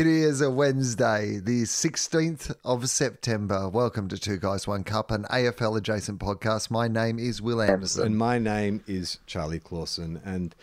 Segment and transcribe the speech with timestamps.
[0.00, 3.68] It is a Wednesday, the 16th of September.
[3.68, 6.70] Welcome to Two Guys, One Cup, an AFL adjacent podcast.
[6.70, 8.06] My name is Will Anderson.
[8.06, 10.18] And my name is Charlie Clausen.
[10.24, 10.54] And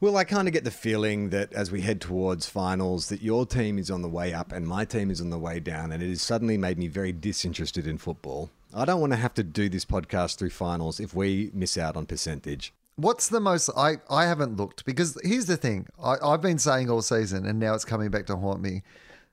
[0.00, 3.46] well, I kind of get the feeling that as we head towards finals, that your
[3.46, 6.02] team is on the way up and my team is on the way down, and
[6.02, 8.50] it has suddenly made me very disinterested in football.
[8.74, 11.96] I don't want to have to do this podcast through finals if we miss out
[11.96, 12.74] on percentage.
[12.96, 13.68] What's the most?
[13.76, 17.58] I, I haven't looked because here's the thing I, I've been saying all season, and
[17.58, 18.82] now it's coming back to haunt me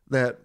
[0.09, 0.39] that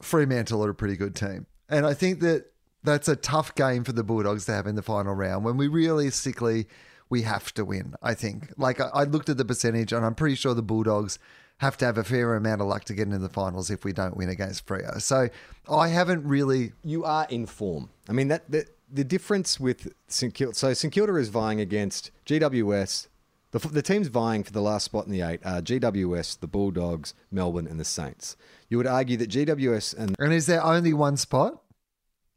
[0.00, 1.46] Fremantle are a pretty good team.
[1.68, 2.46] And I think that
[2.82, 5.68] that's a tough game for the Bulldogs to have in the final round when we
[5.68, 6.66] realistically
[7.10, 7.94] we have to win.
[8.02, 8.52] I think.
[8.56, 11.18] Like I, I looked at the percentage, and I'm pretty sure the Bulldogs
[11.58, 13.92] have to have a fair amount of luck to get into the finals if we
[13.92, 15.02] don't win against Freo.
[15.02, 15.28] So
[15.70, 16.72] I haven't really.
[16.82, 17.90] You are in form.
[18.08, 20.54] I mean that the, the difference with St Kilda.
[20.54, 23.08] So St Kilda is vying against GWS.
[23.50, 27.14] The, the teams vying for the last spot in the eight are GWS, the Bulldogs,
[27.30, 28.36] Melbourne, and the Saints.
[28.68, 31.62] You would argue that GWS and And is there only one spot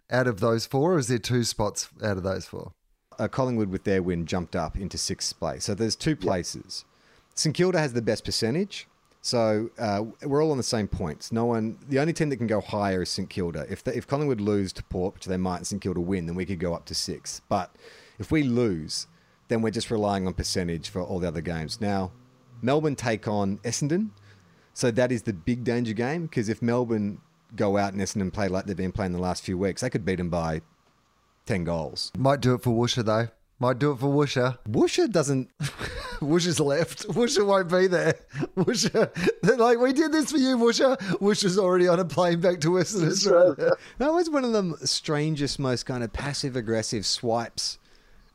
[0.09, 2.73] out of those four, or is there two spots out of those four?
[3.21, 5.65] uh, Collingwood with their win jumped up into sixth place.
[5.65, 6.85] So there's two places.
[7.35, 8.87] St Kilda has the best percentage.
[9.21, 11.31] So uh, we're all on the same points.
[11.31, 13.67] No one, the only team that can go higher is St Kilda.
[13.69, 16.45] If the, if Collingwood lose to Port, which they might, St Kilda win, then we
[16.45, 17.41] could go up to six.
[17.47, 17.75] But
[18.17, 19.05] if we lose,
[19.47, 21.79] then we're just relying on percentage for all the other games.
[21.79, 22.11] Now,
[22.63, 24.09] Melbourne take on Essendon,
[24.73, 27.19] so that is the big danger game because if Melbourne
[27.55, 30.05] go out and Essendon play like they've been playing the last few weeks, they could
[30.05, 30.61] beat them by
[31.45, 32.11] ten goals.
[32.17, 33.27] Might do it for Woosha though.
[33.61, 34.57] Might do it for Woosha.
[34.67, 35.55] Woosha doesn't
[36.19, 37.07] Woosha's left.
[37.09, 38.15] Woosha won't be there.
[38.57, 39.13] Woosha,
[39.43, 40.97] they're like, we did this for you, Woosha.
[41.19, 43.73] Woosha's already on a plane back to Western Australia.
[43.99, 47.77] That was one of the strangest, most kind of passive aggressive swipes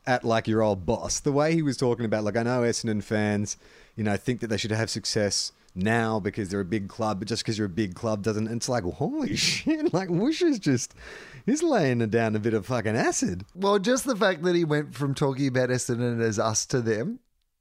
[0.05, 1.19] at like your old boss.
[1.19, 3.57] The way he was talking about, like, I know Essendon fans,
[3.97, 7.27] you know, think that they should have success now because they're a big club, but
[7.27, 8.47] just because you're a big club doesn't.
[8.47, 9.93] It's like, holy shit!
[9.93, 10.93] Like, Woosh is just
[11.45, 13.45] he's laying down a bit of fucking acid.
[13.55, 17.19] Well, just the fact that he went from talking about Essendon as us to them,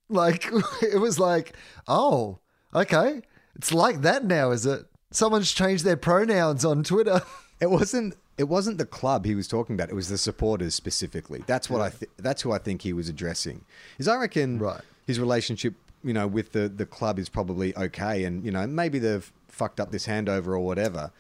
[0.09, 0.47] like,
[0.83, 1.55] it was like,
[1.87, 2.39] oh,
[2.75, 3.23] okay.
[3.55, 4.85] It's like that now, is it?
[5.13, 7.23] Someone's changed their pronouns on Twitter.
[7.59, 8.17] It wasn't.
[8.37, 9.89] It wasn't the club he was talking about.
[9.89, 11.43] It was the supporters specifically.
[11.47, 11.89] That's what I.
[11.89, 13.65] Th- that's who I think he was addressing.
[13.97, 14.83] Is I reckon Right.
[15.07, 15.73] his relationship,
[16.07, 19.81] you know, with the the club is probably okay, and you know maybe they've fucked
[19.81, 21.11] up this handover or whatever.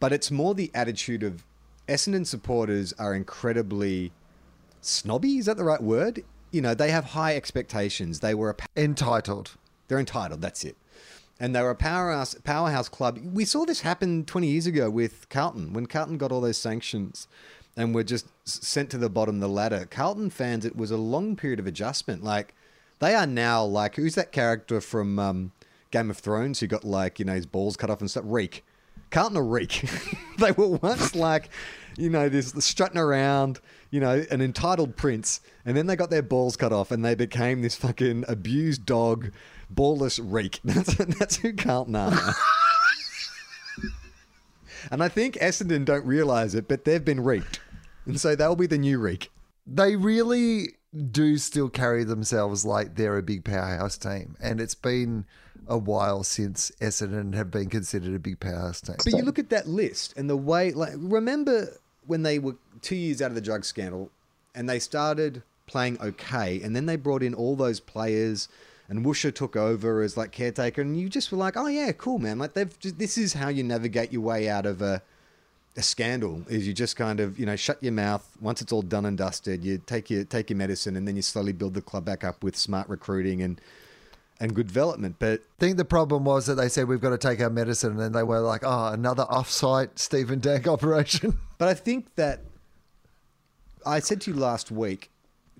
[0.00, 1.44] But it's more the attitude of
[1.88, 4.12] Essendon supporters are incredibly
[4.80, 5.38] snobby.
[5.38, 6.24] Is that the right word?
[6.50, 8.20] You know, they have high expectations.
[8.20, 9.52] They were a Entitled.
[9.88, 10.40] they're entitled.
[10.42, 10.76] That's it.
[11.40, 13.18] And they were a powerhouse powerhouse club.
[13.32, 17.28] We saw this happen 20 years ago with Carlton when Carlton got all those sanctions
[17.76, 19.86] and were just sent to the bottom of the ladder.
[19.90, 22.22] Carlton fans, it was a long period of adjustment.
[22.22, 22.54] Like
[23.00, 25.52] they are now like who's that character from um,
[25.90, 28.24] Game of Thrones who got like you know his balls cut off and stuff?
[28.26, 28.64] Reek.
[29.10, 29.88] Carlton are Reek.
[30.38, 31.48] they were once like
[31.96, 33.60] you know this strutting around,
[33.90, 37.14] you know, an entitled prince, and then they got their balls cut off and they
[37.14, 39.30] became this fucking abused dog,
[39.72, 40.60] ballless reek.
[40.64, 42.12] That's that's who Carlton are.
[44.90, 47.60] and I think Essendon don't realise it, but they've been reeked,
[48.06, 49.30] and so they'll be the new reek.
[49.66, 50.74] They really
[51.10, 54.36] do still carry themselves like they're a big powerhouse team.
[54.40, 55.24] And it's been
[55.66, 58.96] a while since Essendon have been considered a big powerhouse team.
[59.02, 62.96] But you look at that list and the way, like, remember when they were two
[62.96, 64.10] years out of the drug scandal
[64.54, 68.48] and they started playing okay, and then they brought in all those players,
[68.88, 72.18] and Woosha took over as like caretaker, and you just were like, oh yeah, cool,
[72.18, 72.38] man.
[72.38, 75.02] Like they've just, this is how you navigate your way out of a
[75.76, 76.42] a scandal.
[76.48, 79.18] Is you just kind of you know shut your mouth once it's all done and
[79.18, 79.64] dusted.
[79.64, 82.42] You take your take your medicine, and then you slowly build the club back up
[82.42, 83.60] with smart recruiting and
[84.40, 85.16] and good development.
[85.18, 87.92] But I think the problem was that they said we've got to take our medicine,
[87.92, 92.40] and then they were like, "Oh, another off-site Stephen Dank operation." But I think that
[93.86, 95.10] I said to you last week,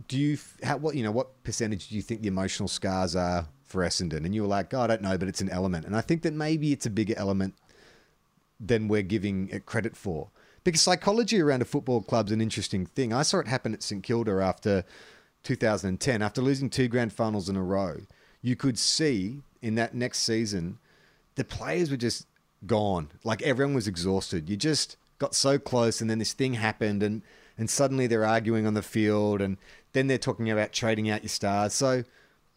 [0.08, 3.46] do you how, what you know what percentage do you think the emotional scars are
[3.64, 4.24] for Essendon?
[4.24, 5.86] And you were like, oh, I don't know, but it's an element.
[5.86, 7.54] And I think that maybe it's a bigger element
[8.66, 10.28] than we're giving it credit for.
[10.62, 13.12] Because psychology around a football club's an interesting thing.
[13.12, 14.84] I saw it happen at St Kilda after
[15.42, 17.98] 2010, after losing two grand finals in a row.
[18.40, 20.78] You could see in that next season,
[21.34, 22.26] the players were just
[22.66, 23.10] gone.
[23.24, 24.48] Like everyone was exhausted.
[24.48, 27.22] You just got so close, and then this thing happened, and
[27.56, 29.58] and suddenly they're arguing on the field, and
[29.92, 31.74] then they're talking about trading out your stars.
[31.74, 32.04] So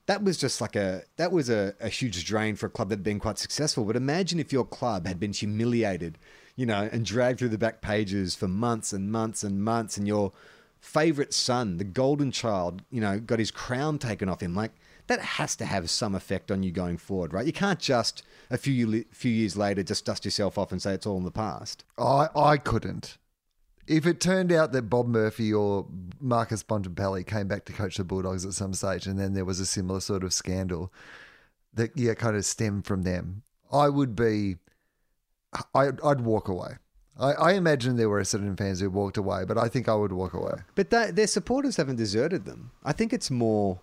[0.07, 2.99] that was just like a that was a, a huge drain for a club that
[2.99, 3.83] had been quite successful.
[3.85, 6.17] But imagine if your club had been humiliated,
[6.55, 10.07] you know, and dragged through the back pages for months and months and months, and
[10.07, 10.31] your
[10.79, 14.55] favorite son, the golden child, you know, got his crown taken off him.
[14.55, 14.71] Like
[15.07, 17.45] that has to have some effect on you going forward, right?
[17.45, 21.05] You can't just a few few years later just dust yourself off and say it's
[21.05, 21.83] all in the past.
[21.97, 23.17] I I couldn't.
[23.87, 25.85] If it turned out that Bob Murphy or
[26.19, 29.59] Marcus Bontempelli came back to coach the Bulldogs at some stage, and then there was
[29.59, 30.91] a similar sort of scandal
[31.73, 34.57] that yeah kind of stemmed from them, I would be,
[35.73, 36.73] I, I'd walk away.
[37.19, 40.11] I, I imagine there were certain fans who walked away, but I think I would
[40.11, 40.53] walk away.
[40.75, 42.71] But that, their supporters haven't deserted them.
[42.83, 43.79] I think it's more,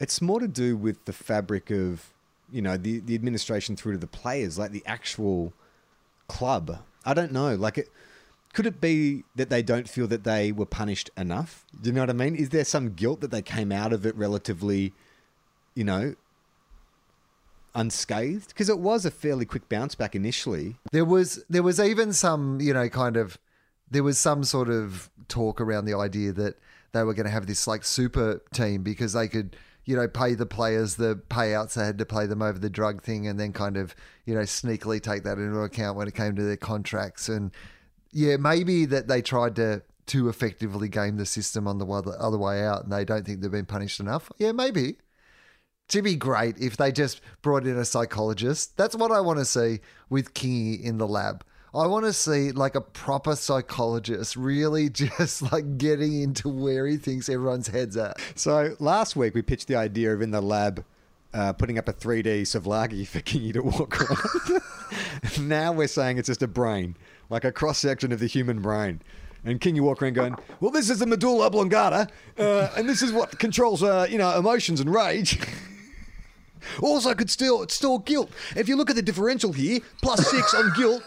[0.00, 2.12] it's more to do with the fabric of,
[2.50, 5.52] you know, the the administration through to the players, like the actual
[6.28, 6.78] club.
[7.04, 7.88] I don't know, like it.
[8.56, 11.66] Could it be that they don't feel that they were punished enough?
[11.78, 12.34] Do you know what I mean?
[12.34, 14.94] Is there some guilt that they came out of it relatively,
[15.74, 16.14] you know,
[17.74, 18.48] unscathed?
[18.48, 20.76] Because it was a fairly quick bounce back initially.
[20.90, 23.36] There was there was even some you know kind of
[23.90, 26.56] there was some sort of talk around the idea that
[26.92, 29.54] they were going to have this like super team because they could
[29.84, 33.02] you know pay the players the payouts they had to pay them over the drug
[33.02, 33.94] thing and then kind of
[34.24, 37.50] you know sneakily take that into account when it came to their contracts and
[38.12, 42.38] yeah maybe that they tried to to effectively game the system on the other, other
[42.38, 44.96] way out and they don't think they've been punished enough yeah maybe
[45.88, 48.76] to be great if they just brought in a psychologist.
[48.76, 51.44] That's what I want to see with Kingy in the lab.
[51.74, 56.96] I want to see like a proper psychologist really just like getting into where he
[56.96, 58.18] thinks everyone's heads at.
[58.34, 60.84] So last week we pitched the idea of in the lab
[61.34, 64.62] uh, putting up a 3D Savlagi for Kingy to walk around.
[65.48, 66.96] now we're saying it's just a brain,
[67.30, 69.00] like a cross section of the human brain.
[69.44, 73.12] And Kingy walk around going, well, this is the medulla oblongata, uh, and this is
[73.12, 75.38] what controls, uh, you know, emotions and rage.
[76.82, 78.28] Also, could still store guilt.
[78.56, 81.02] If you look at the differential here, plus six on guilt,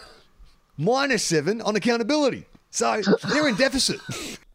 [0.78, 2.46] minus seven on accountability.
[2.70, 4.00] So they're in deficit.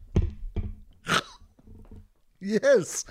[2.62, 3.04] Yes,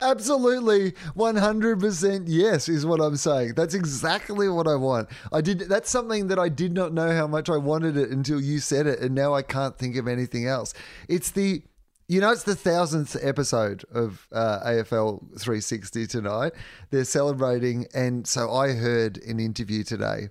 [0.00, 2.26] absolutely, one hundred percent.
[2.28, 3.54] Yes, is what I'm saying.
[3.54, 5.08] That's exactly what I want.
[5.32, 5.60] I did.
[5.60, 8.86] That's something that I did not know how much I wanted it until you said
[8.86, 10.74] it, and now I can't think of anything else.
[11.08, 11.62] It's the
[12.10, 16.52] you know, it's the thousandth episode of uh, AFL 360 tonight.
[16.90, 20.30] They're celebrating, and so I heard an interview today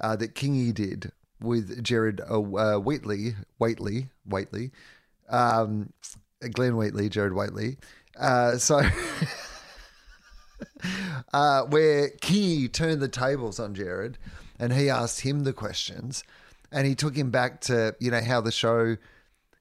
[0.00, 4.72] uh, that Kingy did with Gerard uh, uh, Wheatley, Whateley,
[5.28, 5.92] um,
[6.52, 7.76] Glenn Wheatley, Gerard Whateley.
[8.18, 8.82] Uh, so,
[11.32, 14.18] uh, where Key turned the tables on Gerard,
[14.58, 16.24] and he asked him the questions,
[16.70, 18.96] and he took him back to you know how the show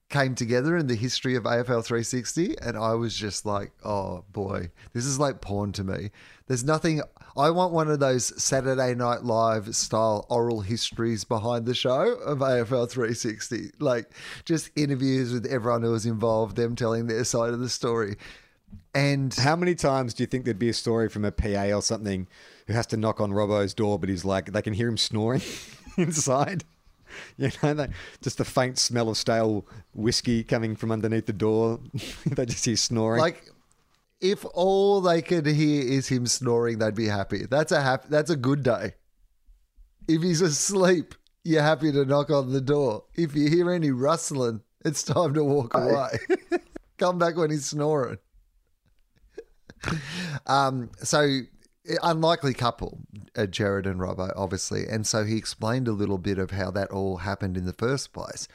[0.09, 4.71] came together in the history of AFL 360 and I was just like, oh boy,
[4.91, 6.09] this is like porn to me.
[6.47, 7.03] There's nothing
[7.39, 12.39] I want one of those Saturday Night Live style oral histories behind the show of
[12.39, 13.71] AFL 360.
[13.80, 14.12] Like
[14.44, 18.18] just interviews with everyone who was involved, them telling their side of the story.
[18.94, 21.81] And how many times do you think there'd be a story from a PA or
[21.81, 22.27] something
[22.68, 25.42] who has to knock on Robbo's door, but he's like, they can hear him snoring
[25.97, 26.66] inside?
[27.37, 27.87] You know, they,
[28.21, 31.80] just the faint smell of stale whiskey coming from underneath the door.
[32.25, 33.21] they just hear snoring.
[33.21, 33.49] Like,
[34.21, 37.45] if all they can hear is him snoring, they'd be happy.
[37.49, 38.07] That's a happy.
[38.09, 38.94] That's a good day.
[40.07, 43.06] If he's asleep, you're happy to knock on the door.
[43.16, 46.19] If you hear any rustling, it's time to walk away.
[46.97, 48.18] Come back when he's snoring.
[50.47, 50.90] um.
[51.04, 51.42] So
[52.04, 52.99] unlikely couple,
[53.35, 54.85] uh, Gerard and Robbo, obviously.
[54.85, 58.14] And so he explained a little bit of how that all happened in the first
[58.14, 58.47] place.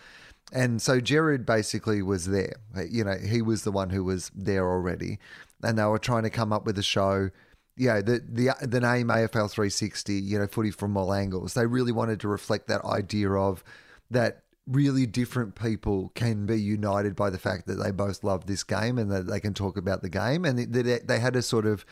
[0.52, 2.54] And so Gerard basically was there.
[2.88, 5.18] You know, he was the one who was there already.
[5.64, 7.30] And they were trying to come up with a show.
[7.76, 11.54] You know, the, the, the name AFL 360, you know, footy from all angles.
[11.54, 13.64] They really wanted to reflect that idea of
[14.10, 18.62] that really different people can be united by the fact that they both love this
[18.62, 20.44] game and that they can talk about the game.
[20.44, 21.84] And they, they had a sort of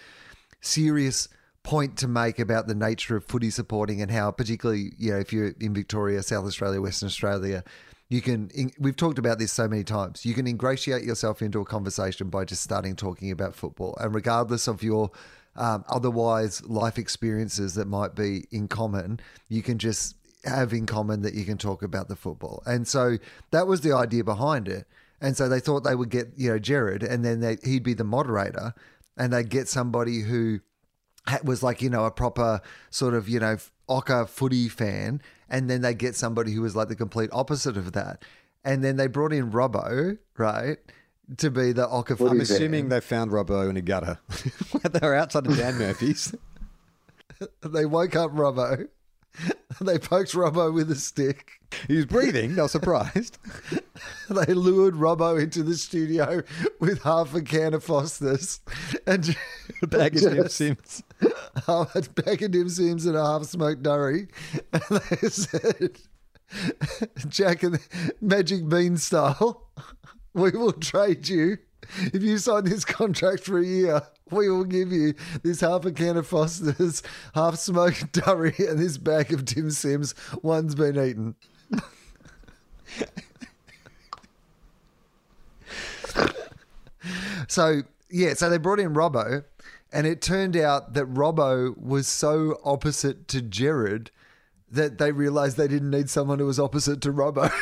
[0.61, 1.29] serious
[1.63, 5.33] point to make about the nature of footy supporting and how, particularly, you know, if
[5.33, 7.63] you're in Victoria, South Australia, Western Australia,
[8.13, 8.51] you can.
[8.79, 10.27] We've talked about this so many times.
[10.27, 14.69] You can ingratiate yourself into a conversation by just starting talking about football, and regardless
[14.69, 15.11] of your
[15.57, 21.23] um, otherwise life experiences that might be in common, you can just have in common
[21.23, 22.63] that you can talk about the football.
[22.67, 23.17] And so
[23.51, 24.87] that was the idea behind it.
[25.21, 27.95] And so they thought they would get, you know, Gerard, and then they, he'd be
[27.95, 28.75] the moderator,
[29.17, 30.61] and they'd get somebody who
[31.45, 33.57] was like you know a proper sort of you know
[33.89, 35.21] Ocker footy fan,
[35.53, 38.25] and then they get somebody who was like the complete opposite of that,
[38.65, 40.79] and then they brought in Robbo, right,
[41.37, 42.41] to be the Ocker I'm fan.
[42.41, 44.19] assuming they found Robbo in a gutter.
[44.91, 46.35] they were outside of Dan Murphy's.
[47.65, 48.87] They woke up Robbo.
[49.81, 51.53] They poked Robbo with a stick.
[51.89, 52.55] He was breathing.
[52.55, 53.39] not surprised.
[54.29, 56.43] They lured Robbo into the studio
[56.79, 58.61] with half a can of Foster's
[59.07, 59.35] and
[59.83, 61.03] A bag of Dim Sims.
[61.69, 64.29] A bag of dim sims and a half smoked durry.
[64.73, 65.99] And they said,
[67.29, 67.79] Jack and
[68.21, 69.69] Magic Bean style,
[70.35, 71.59] we will trade you.
[71.99, 75.93] If you sign this contract for a year, we will give you this half a
[75.93, 77.03] can of Foster's,
[77.35, 80.15] half smoked durry, and this bag of Dim Sims.
[80.43, 81.35] One's been eaten.
[87.49, 89.45] So yeah, so they brought in Robbo,
[89.93, 94.11] and it turned out that Robbo was so opposite to Gerard
[94.71, 97.53] that they realised they didn't need someone who was opposite to Robbo.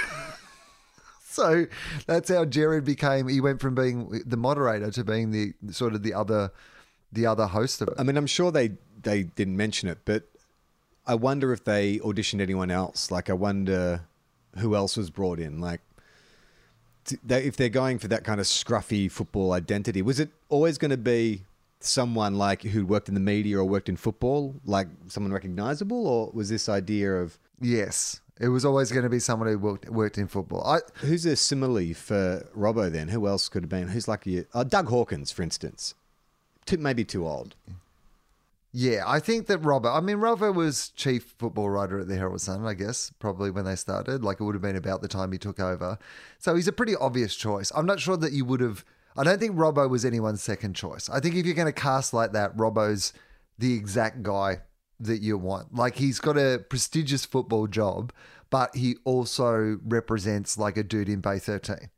[1.25, 1.67] so
[2.07, 3.27] that's how Gerard became.
[3.29, 6.53] He went from being the moderator to being the sort of the other,
[7.13, 7.95] the other host of it.
[7.99, 8.73] I mean, I'm sure they
[9.03, 10.25] they didn't mention it, but
[11.07, 13.11] I wonder if they auditioned anyone else.
[13.11, 14.03] Like, I wonder
[14.59, 15.61] who else was brought in.
[15.61, 15.81] Like,
[17.29, 20.97] if they're going for that kind of scruffy football identity, was it always going to
[20.97, 21.43] be
[21.81, 26.31] someone like who worked in the media or worked in football, like someone recognizable, or
[26.33, 30.17] was this idea of Yes, it was always going to be someone who worked, worked
[30.17, 30.67] in football.
[30.67, 32.91] I who's a simile for Robbo?
[32.91, 33.89] Then who else could have been?
[33.89, 35.95] Who's like a, uh, Doug Hawkins, for instance?
[36.65, 37.55] Too, maybe too old.
[38.73, 39.91] Yeah, I think that Robert.
[39.91, 43.65] I mean, Robert was chief football writer at the Herald Sun, I guess, probably when
[43.65, 44.25] they started.
[44.25, 45.99] Like it would have been about the time he took over.
[46.39, 47.73] So he's a pretty obvious choice.
[47.75, 48.85] I'm not sure that you would have.
[49.17, 51.09] I don't think Robbo was anyone's second choice.
[51.09, 53.13] I think if you're going to cast like that, Robbo's
[53.59, 54.61] the exact guy
[55.01, 55.75] that you want.
[55.75, 58.13] Like he's got a prestigious football job,
[58.51, 61.91] but he also represents like a dude in Bay 13.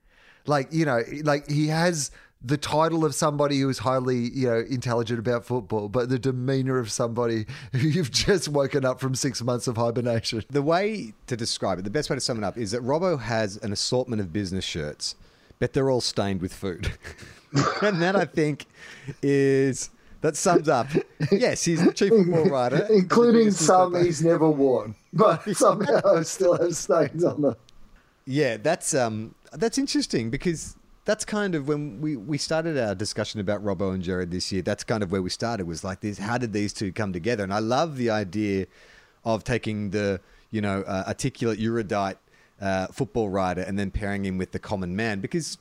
[0.46, 2.10] Like, you know, like he has
[2.44, 6.78] the title of somebody who is highly, you know, intelligent about football, but the demeanor
[6.78, 10.42] of somebody who you've just woken up from six months of hibernation.
[10.50, 13.20] The way to describe it, the best way to sum it up, is that Robbo
[13.20, 15.14] has an assortment of business shirts,
[15.62, 16.90] but they're all stained with food.
[17.82, 18.66] and that I think
[19.22, 19.90] is
[20.20, 20.88] that sums up.
[21.30, 24.04] Yes, he's the chief football writer, Including some newspaper.
[24.04, 27.54] he's never worn, but somehow still have stains on them.
[28.24, 33.38] Yeah, that's um that's interesting because that's kind of when we, we started our discussion
[33.38, 34.62] about Robbo and Gerard this year.
[34.62, 36.18] That's kind of where we started was like this.
[36.18, 37.44] How did these two come together?
[37.44, 38.66] And I love the idea
[39.24, 42.18] of taking the you know uh, articulate erudite
[42.62, 45.58] uh, football writer and then pairing him with the common man because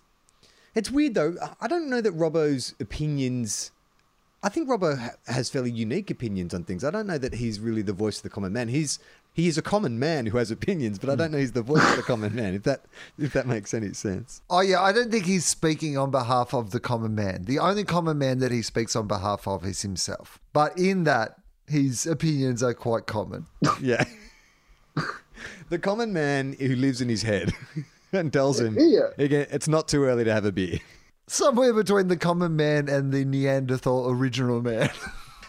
[0.76, 1.36] it's weird though.
[1.60, 3.72] I don't know that Robbo's opinions.
[4.44, 6.84] I think Robbo ha- has fairly unique opinions on things.
[6.84, 8.68] I don't know that he's really the voice of the common man.
[8.70, 9.00] He's
[9.34, 11.90] he is a common man who has opinions, but I don't know he's the voice
[11.90, 12.54] of the common man.
[12.54, 12.86] If that
[13.18, 14.42] if that makes any sense.
[14.50, 17.46] Oh yeah, I don't think he's speaking on behalf of the common man.
[17.46, 20.40] The only common man that he speaks on behalf of is himself.
[20.54, 23.48] But in that, his opinions are quite common.
[23.82, 24.04] Yeah.
[25.70, 27.52] The common man who lives in his head
[28.12, 29.10] and tells him, Yeah.
[29.18, 30.80] "Again, it's not too early to have a beer."
[31.28, 34.90] Somewhere between the common man and the Neanderthal original man.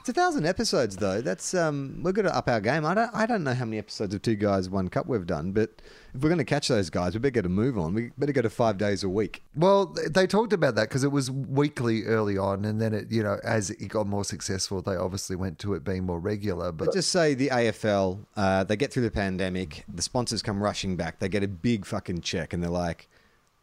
[0.02, 1.20] It's a thousand episodes though.
[1.20, 2.84] That's um, we're going to up our game.
[2.84, 5.52] I don't, I don't know how many episodes of Two Guys One Cup we've done,
[5.52, 5.80] but
[6.12, 7.94] if we're going to catch those guys, we better get a move on.
[7.94, 9.44] We better go to five days a week.
[9.54, 13.22] well, they talked about that because it was weekly early on, and then it, you
[13.22, 16.72] know, as it got more successful, they obviously went to it being more regular.
[16.72, 20.96] But Just say the AFL, uh, they get through the pandemic, the sponsors come rushing
[20.96, 23.08] back, they get a big fucking check, and they're like,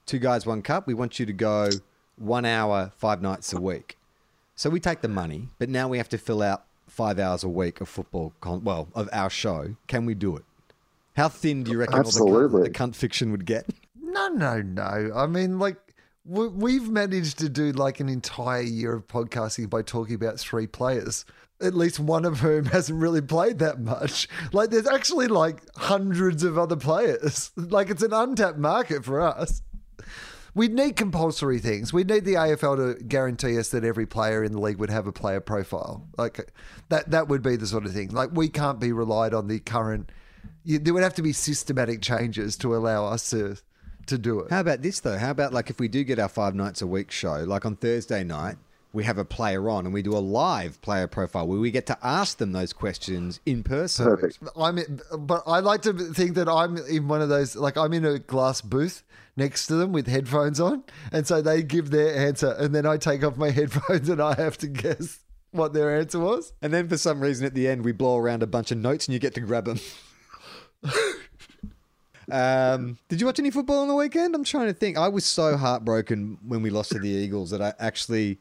[0.06, 1.68] Two Guys One Cup, we want you to go
[2.16, 3.98] one hour, five nights a week.
[4.60, 7.48] So we take the money, but now we have to fill out five hours a
[7.48, 9.78] week of football, con- well, of our show.
[9.88, 10.44] Can we do it?
[11.16, 13.68] How thin do you reckon all the, cunt, the cunt fiction would get?
[14.02, 15.14] No, no, no.
[15.16, 15.78] I mean, like,
[16.26, 21.24] we've managed to do like an entire year of podcasting by talking about three players,
[21.62, 24.28] at least one of whom hasn't really played that much.
[24.52, 27.52] Like, there's actually like hundreds of other players.
[27.56, 29.62] Like, it's an untapped market for us.
[30.60, 31.94] We'd need compulsory things.
[31.94, 35.08] We'd need the AFL to guarantee us that every player in the league would have
[35.08, 36.06] a player profile.
[36.18, 36.52] Like
[36.90, 38.10] that that would be the sort of thing.
[38.10, 40.12] Like we can't be relied on the current
[40.66, 43.56] you, there would have to be systematic changes to allow us to
[44.08, 44.52] to do it.
[44.52, 45.18] How about this though?
[45.18, 47.78] How about like if we do get our five nights a week show, like on
[47.78, 48.58] Thursday night,
[48.92, 51.86] we have a player on and we do a live player profile where we get
[51.86, 54.06] to ask them those questions in person.
[54.06, 54.40] Perfect.
[54.58, 57.94] I'm, in, but I like to think that I'm in one of those, like I'm
[57.94, 59.04] in a glass booth
[59.40, 62.98] next to them with headphones on, and so they give their answer, and then I
[62.98, 65.20] take off my headphones and I have to guess
[65.52, 66.54] what their answer was?
[66.62, 69.08] And then for some reason at the end, we blow around a bunch of notes
[69.08, 69.80] and you get to grab them.
[72.32, 74.36] um, did you watch any football on the weekend?
[74.36, 74.98] I'm trying to think.
[74.98, 78.38] I was so heartbroken when we lost to the Eagles that I actually,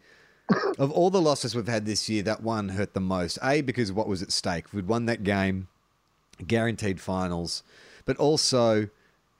[0.78, 3.38] of all the losses we've had this year, that one hurt the most.
[3.43, 4.73] A, because what was at stake.
[4.73, 5.69] We'd won that game,
[6.47, 7.62] guaranteed finals,
[8.05, 8.88] but also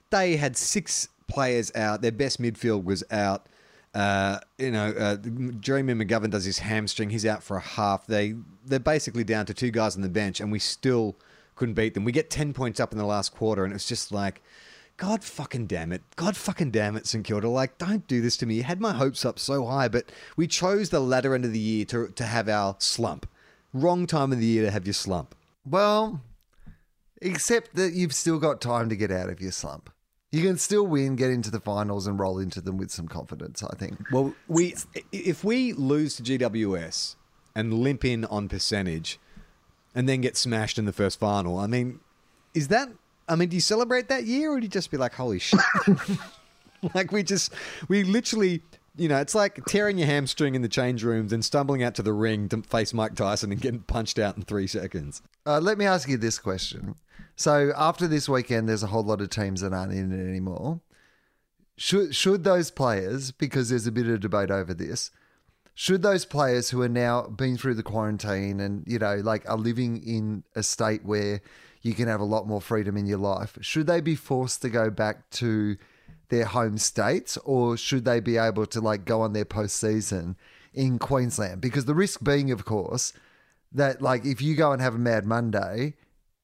[0.09, 2.01] they had six players out.
[2.01, 3.47] Their best midfield was out.
[3.93, 5.17] Uh, you know, uh,
[5.59, 7.09] Jeremy McGovern does his hamstring.
[7.09, 8.05] He's out for a half.
[8.05, 11.15] They they're basically down to two guys on the bench, and we still
[11.55, 12.03] couldn't beat them.
[12.03, 14.41] We get ten points up in the last quarter, and it's just like,
[14.97, 17.49] God fucking damn it, God fucking damn it, St Kilda.
[17.49, 18.55] Like, don't do this to me.
[18.55, 21.59] You had my hopes up so high, but we chose the latter end of the
[21.59, 23.27] year to to have our slump.
[23.73, 25.35] Wrong time of the year to have your slump.
[25.65, 26.21] Well,
[27.21, 29.89] except that you've still got time to get out of your slump.
[30.31, 33.63] You can still win, get into the finals, and roll into them with some confidence.
[33.63, 33.97] I think.
[34.11, 34.75] Well, we
[35.11, 37.15] if we lose to GWS
[37.55, 39.19] and limp in on percentage,
[39.95, 41.99] and then get smashed in the first final, I mean,
[42.53, 42.89] is that?
[43.27, 45.59] I mean, do you celebrate that year, or do you just be like, "Holy shit"?
[46.93, 47.53] like we just,
[47.87, 48.61] we literally,
[48.97, 52.03] you know, it's like tearing your hamstring in the change rooms and stumbling out to
[52.03, 55.21] the ring to face Mike Tyson and getting punched out in three seconds.
[55.45, 56.95] Uh, let me ask you this question.
[57.39, 60.81] So after this weekend, there's a whole lot of teams that aren't in it anymore.
[61.77, 65.09] Should should those players, because there's a bit of debate over this,
[65.73, 69.57] should those players who are now been through the quarantine and you know like are
[69.57, 71.39] living in a state where
[71.81, 74.69] you can have a lot more freedom in your life, should they be forced to
[74.69, 75.77] go back to
[76.27, 80.35] their home states, or should they be able to like go on their postseason
[80.73, 81.61] in Queensland?
[81.61, 83.13] Because the risk being, of course,
[83.71, 85.95] that like if you go and have a mad Monday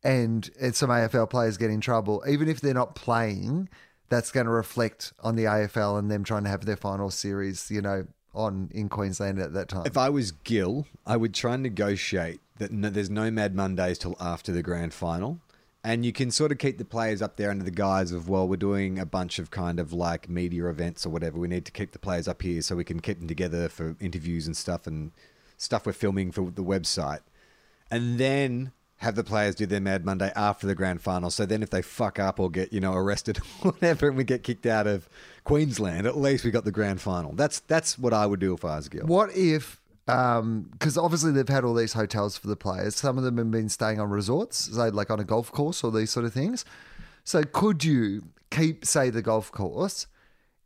[0.06, 3.70] and, some AFL players get in trouble, even if they're not playing,
[4.10, 7.72] that's going to reflect on the AFL and them trying to have their final series,
[7.72, 9.86] you know, on in Queensland at that time.
[9.86, 13.98] If I was Gill, I would try and negotiate that no, there's no Mad Mondays
[13.98, 15.40] till after the grand final.
[15.84, 18.48] And you can sort of keep the players up there under the guise of, well,
[18.48, 21.38] we're doing a bunch of kind of like media events or whatever.
[21.38, 23.96] We need to keep the players up here so we can keep them together for
[24.00, 25.12] interviews and stuff and
[25.58, 27.20] stuff we're filming for the website.
[27.92, 31.30] And then have the players do their Mad Monday after the grand final.
[31.30, 34.24] So then if they fuck up or get, you know, arrested or whatever and we
[34.24, 35.10] get kicked out of
[35.44, 37.34] Queensland, at least we got the grand final.
[37.34, 39.06] That's that's what I would do if I was Gill.
[39.06, 42.96] What if, um, because obviously they've had all these hotels for the players.
[42.96, 45.92] Some of them have been staying on resorts, say like on a golf course or
[45.92, 46.64] these sort of things.
[47.24, 50.08] So could you keep, say, the golf course,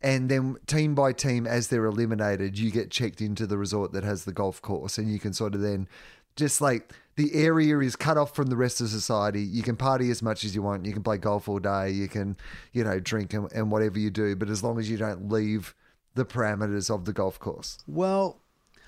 [0.02, 4.04] and then team by team, as they're eliminated, you get checked into the resort that
[4.04, 5.88] has the golf course, and you can sort of then
[6.36, 9.42] just like the area is cut off from the rest of society.
[9.42, 10.86] You can party as much as you want.
[10.86, 11.92] You can play golf all day.
[11.92, 12.38] You can,
[12.72, 14.38] you know, drink and, and whatever you do.
[14.38, 15.76] But as long as you don't leave
[16.16, 17.78] the parameters of the golf course.
[17.90, 18.38] Well,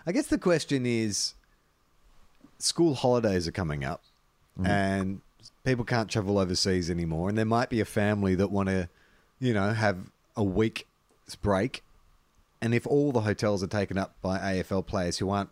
[0.07, 1.33] I guess the question is
[2.57, 4.01] school holidays are coming up
[4.57, 4.65] mm-hmm.
[4.65, 5.21] and
[5.65, 8.87] people can't travel overseas anymore and there might be a family that want to,
[9.41, 9.97] you know, have
[10.37, 10.85] a week's
[11.41, 11.83] break
[12.61, 15.49] and if all the hotels are taken up by AFL players who aren't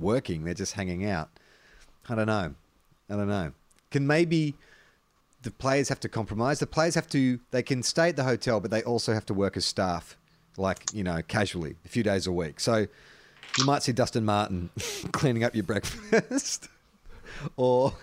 [0.00, 1.28] working, they're just hanging out.
[2.08, 2.54] I don't know.
[3.08, 3.52] I don't know.
[3.90, 4.54] Can maybe
[5.42, 6.58] the players have to compromise?
[6.58, 9.34] The players have to, they can stay at the hotel, but they also have to
[9.34, 10.16] work as staff,
[10.56, 12.60] like, you know, casually, a few days a week.
[12.60, 12.86] So
[13.58, 14.70] you might see Dustin Martin
[15.12, 16.68] cleaning up your breakfast.
[17.56, 17.94] or,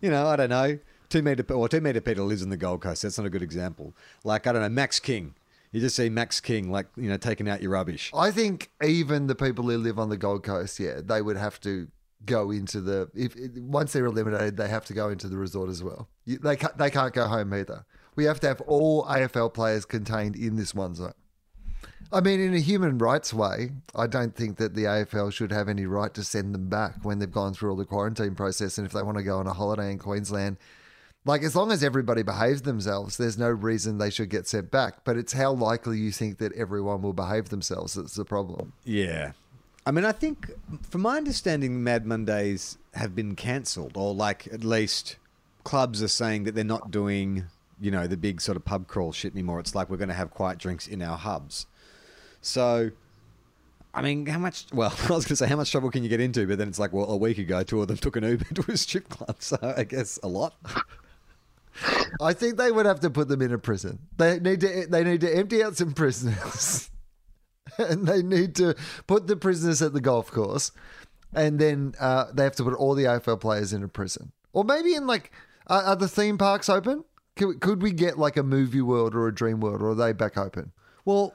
[0.00, 0.78] you know, I don't know.
[1.08, 3.02] Two meter, or two meter Peter lives in the Gold Coast.
[3.02, 3.94] That's not a good example.
[4.24, 5.34] Like, I don't know, Max King.
[5.72, 8.10] You just see Max King, like, you know, taking out your rubbish.
[8.14, 11.60] I think even the people who live on the Gold Coast, yeah, they would have
[11.62, 11.88] to
[12.24, 15.82] go into the if once they're eliminated, they have to go into the resort as
[15.82, 16.08] well.
[16.26, 17.84] They can't, they can't go home either.
[18.16, 21.14] We have to have all AFL players contained in this one zone.
[22.10, 25.68] I mean, in a human rights way, I don't think that the AFL should have
[25.68, 28.78] any right to send them back when they've gone through all the quarantine process.
[28.78, 30.56] And if they want to go on a holiday in Queensland,
[31.26, 35.04] like as long as everybody behaves themselves, there's no reason they should get sent back.
[35.04, 38.72] But it's how likely you think that everyone will behave themselves that's the problem.
[38.84, 39.32] Yeah.
[39.88, 40.50] I mean, I think,
[40.82, 45.16] from my understanding, Mad Mondays have been cancelled, or like at least
[45.64, 47.46] clubs are saying that they're not doing,
[47.80, 49.60] you know, the big sort of pub crawl shit anymore.
[49.60, 51.66] It's like we're going to have quiet drinks in our hubs.
[52.42, 52.90] So,
[53.94, 54.66] I mean, how much?
[54.74, 56.46] Well, I was going to say, how much trouble can you get into?
[56.46, 58.70] But then it's like, well, a week ago, two of them took an Uber to
[58.70, 59.36] a strip club.
[59.40, 60.54] So I guess a lot.
[62.20, 64.00] I think they would have to put them in a prison.
[64.18, 66.90] They need to they need to empty out some prisoners.
[67.78, 68.74] and they need to
[69.06, 70.72] put the prisoners at the golf course.
[71.34, 74.32] And then uh, they have to put all the AFL players in a prison.
[74.52, 75.30] Or maybe in like
[75.66, 77.04] are, are the theme parks open?
[77.36, 80.12] Could, could we get like a movie world or a dream world or are they
[80.12, 80.72] back open?
[81.04, 81.34] Well,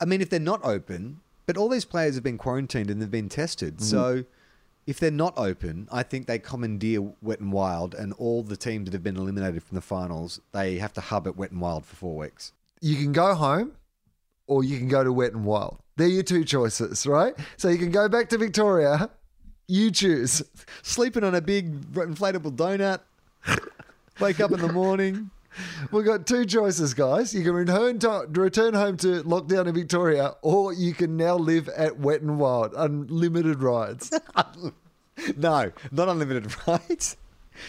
[0.00, 3.10] I mean, if they're not open, but all these players have been quarantined and they've
[3.10, 3.80] been tested.
[3.82, 4.24] So
[4.86, 8.86] if they're not open, I think they commandeer Wet and Wild, and all the teams
[8.86, 11.84] that have been eliminated from the finals, they have to hub at Wet and Wild
[11.84, 12.52] for four weeks.
[12.80, 13.72] You can go home
[14.50, 15.78] or you can go to Wet and Wild.
[15.96, 17.34] They're your two choices, right?
[17.56, 19.08] So you can go back to Victoria.
[19.68, 20.42] You choose.
[20.82, 22.98] Sleeping on a big inflatable donut,
[24.18, 25.30] wake up in the morning.
[25.92, 27.32] We've got two choices, guys.
[27.32, 31.68] You can return to, return home to lockdown in Victoria, or you can now live
[31.68, 34.12] at Wet and Wild, unlimited rides.
[35.36, 37.18] No, not unlimited rides.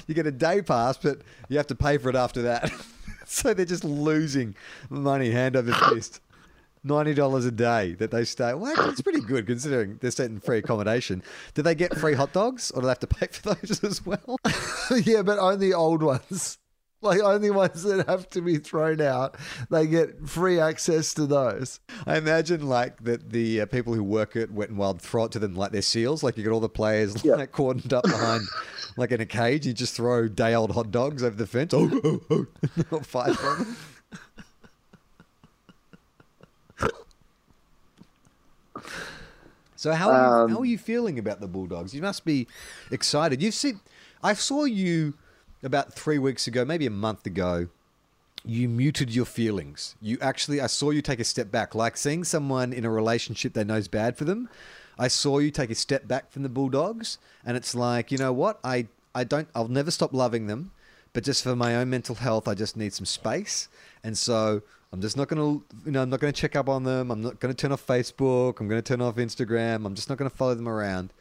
[0.08, 1.18] You get a day pass, but
[1.50, 2.72] you have to pay for it after that.
[3.26, 4.56] so they're just losing
[4.90, 6.22] money hand over fist.
[6.84, 8.54] Ninety dollars a day that they stay.
[8.56, 11.22] Well, actually, it's pretty good considering they're setting free accommodation.
[11.54, 14.04] Do they get free hot dogs, or do they have to pay for those as
[14.06, 14.38] well?
[15.04, 16.58] yeah, but only old ones.
[17.04, 19.36] Like only ones that have to be thrown out.
[19.72, 21.80] They get free access to those.
[22.06, 25.32] I imagine like that the uh, people who work at Wet and Wild throw it
[25.32, 26.22] to them like they're seals.
[26.22, 27.36] Like you get all the players Yeah.
[27.38, 28.44] like cordoned up behind,
[28.98, 29.66] like in a cage.
[29.66, 31.74] You just throw day old hot dogs over the fence.
[31.76, 32.46] Oh, oh,
[32.92, 33.00] oh.
[33.02, 33.78] Fight them.
[39.82, 41.96] So how are, you, Um, how are you feeling about the Bulldogs?
[41.96, 42.48] You must be
[42.92, 43.42] excited.
[43.42, 43.80] You've seen.
[44.22, 45.16] I saw you
[45.64, 47.68] about three weeks ago, maybe a month ago.
[48.46, 49.96] You muted your feelings.
[50.00, 53.54] You actually, I saw you take a step back, like seeing someone in a relationship
[53.54, 54.50] they know is bad for them.
[55.00, 58.32] I saw you take a step back from the Bulldogs, and it's like, you know
[58.32, 58.60] what?
[58.64, 59.48] I, I don't.
[59.56, 60.70] I'll never stop loving them,
[61.12, 63.68] but just for my own mental health, I just need some space.
[64.04, 64.62] And so
[64.94, 67.12] I'm just not to, you know, I'm not to check up on them.
[67.12, 68.60] I'm not to turn off Facebook.
[68.60, 69.86] I'm to turn off Instagram.
[69.86, 71.14] I'm just not to follow them around.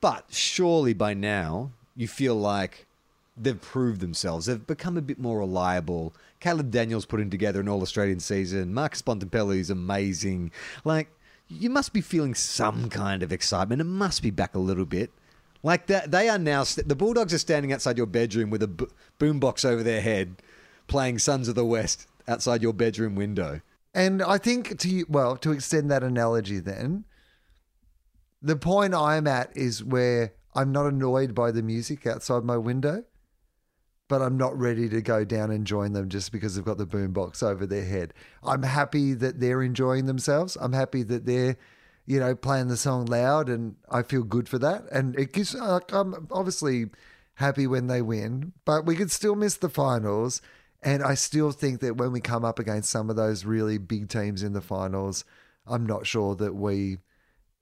[0.00, 2.86] But surely by now you feel like
[3.36, 4.46] they've proved themselves.
[4.46, 6.14] They've become a bit more reliable.
[6.40, 8.72] Caleb Daniel's putting together an All Australian season.
[8.72, 10.50] Marcus Bontempelli is amazing.
[10.82, 11.08] Like
[11.48, 13.82] you must be feeling some kind of excitement.
[13.82, 15.10] It must be back a little bit.
[15.62, 16.64] Like that, they are now.
[16.64, 20.36] The Bulldogs are standing outside your bedroom with a boombox over their head,
[20.86, 23.60] playing Sons of the West outside your bedroom window.
[23.94, 27.04] And I think to you well, to extend that analogy then,
[28.42, 33.04] the point I'm at is where I'm not annoyed by the music outside my window,
[34.08, 36.86] but I'm not ready to go down and join them just because they've got the
[36.86, 38.14] boombox over their head.
[38.42, 40.56] I'm happy that they're enjoying themselves.
[40.60, 41.56] I'm happy that they're,
[42.06, 44.84] you know, playing the song loud, and I feel good for that.
[44.92, 45.54] And it gives.
[45.54, 46.86] Uh, I'm obviously
[47.34, 50.40] happy when they win, but we could still miss the finals.
[50.86, 54.08] And I still think that when we come up against some of those really big
[54.08, 55.24] teams in the finals,
[55.66, 56.98] I'm not sure that we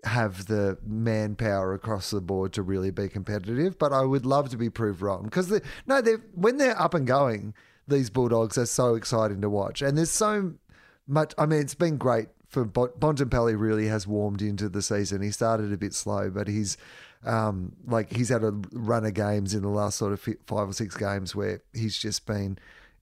[0.05, 3.79] have the manpower across the board to really be competitive.
[3.79, 5.51] But I would love to be proved wrong because
[5.87, 7.55] no, they when they're up and going,
[7.89, 10.53] these Bulldogs are so exciting to watch, and there's so
[11.09, 11.33] much.
[11.39, 13.59] I mean, it's been great for Bon- Bontempelli.
[13.59, 15.23] Really has warmed into the season.
[15.23, 16.77] He started a bit slow, but he's
[17.25, 20.75] um, like he's had a run of games in the last sort of five or
[20.75, 22.59] six games where he's just been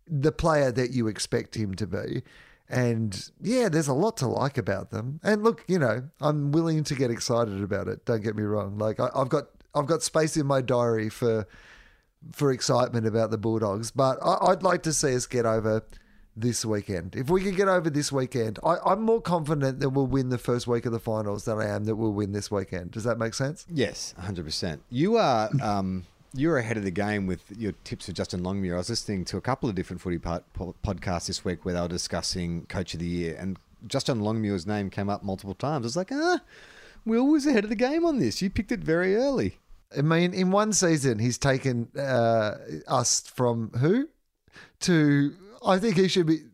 [0.06, 2.22] the player that you expect him to be.
[2.68, 5.20] And yeah, there's a lot to like about them.
[5.22, 8.04] And look, you know, I'm willing to get excited about it.
[8.06, 8.78] Don't get me wrong.
[8.78, 11.46] Like I, I've got I've got space in my diary for
[12.30, 15.82] for excitement about the Bulldogs, but I, I'd like to see us get over
[16.36, 17.14] this weekend.
[17.14, 20.38] If we can get over this weekend, I, I'm more confident that we'll win the
[20.38, 22.92] first week of the finals than I am that we'll win this weekend.
[22.92, 23.66] Does that make sense?
[23.68, 24.80] Yes, 100%.
[24.88, 28.74] You are um, you're ahead of the game with your tips for Justin Longmuir.
[28.74, 31.74] I was listening to a couple of different footy pod- po- podcasts this week where
[31.74, 35.84] they were discussing Coach of the Year, and Justin Longmuir's name came up multiple times.
[35.84, 36.40] I was like, ah,
[37.04, 38.40] Will was ahead of the game on this.
[38.40, 39.58] You picked it very early.
[39.96, 42.54] I mean, in one season, he's taken uh,
[42.86, 44.08] us from who
[44.80, 46.44] to I think he should be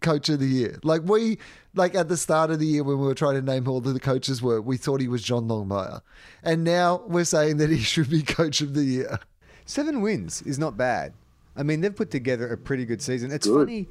[0.00, 0.78] coach of the year.
[0.82, 1.38] Like we,
[1.74, 3.80] like at the start of the year when we were trying to name who all
[3.80, 6.00] the coaches were, we thought he was John Longmire,
[6.42, 9.18] and now we're saying that he should be coach of the year.
[9.66, 11.12] Seven wins is not bad.
[11.56, 13.30] I mean, they've put together a pretty good season.
[13.32, 13.66] It's Good.
[13.66, 13.88] funny.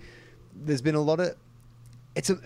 [0.55, 1.35] There's been a lot of.
[2.15, 2.39] It's a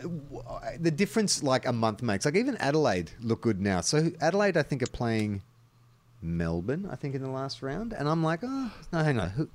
[0.79, 2.25] the difference like a month makes.
[2.25, 3.79] Like even Adelaide look good now.
[3.81, 5.43] So Adelaide, I think, are playing
[6.21, 6.89] Melbourne.
[6.91, 9.29] I think in the last round, and I'm like, oh no, hang on.
[9.29, 9.49] Who?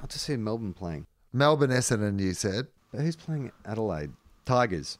[0.00, 1.06] I'll just see Melbourne playing.
[1.32, 2.68] Melbourne Essendon, you said.
[2.92, 4.12] But who's playing Adelaide?
[4.44, 4.98] Tigers.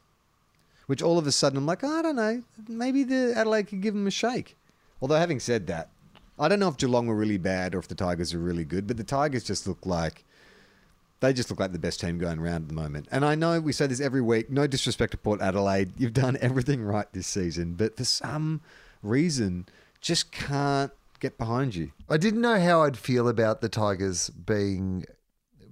[0.87, 2.43] Which all of a sudden I'm like, I don't know.
[2.67, 4.57] Maybe the Adelaide could give them a shake.
[5.01, 5.89] Although having said that,
[6.37, 8.87] I don't know if Geelong were really bad or if the Tigers are really good,
[8.87, 10.25] but the Tigers just look like
[11.21, 13.07] they just look like the best team going around at the moment.
[13.11, 14.49] And I know we say this every week.
[14.49, 18.61] No disrespect to Port Adelaide, you've done everything right this season, but for some
[19.03, 19.67] reason,
[20.01, 21.91] just can't get behind you.
[22.09, 25.05] I didn't know how I'd feel about the Tigers being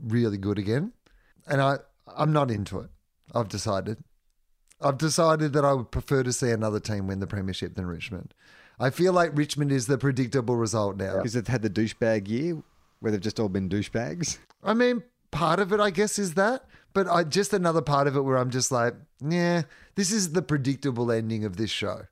[0.02, 0.94] really good again,
[1.48, 1.80] and I
[2.16, 2.90] I'm not into it.
[3.34, 3.98] I've decided.
[4.82, 8.34] I've decided that I would prefer to see another team win the premiership than Richmond.
[8.80, 11.18] I feel like Richmond is the predictable result now.
[11.18, 12.62] Because they've had the douchebag year
[13.02, 14.38] where they've just all been douchebags.
[14.64, 16.66] I mean, part of it, I guess, is that.
[16.94, 19.64] But I just another part of it where I'm just like, yeah,
[19.96, 22.04] this is the predictable ending of this show.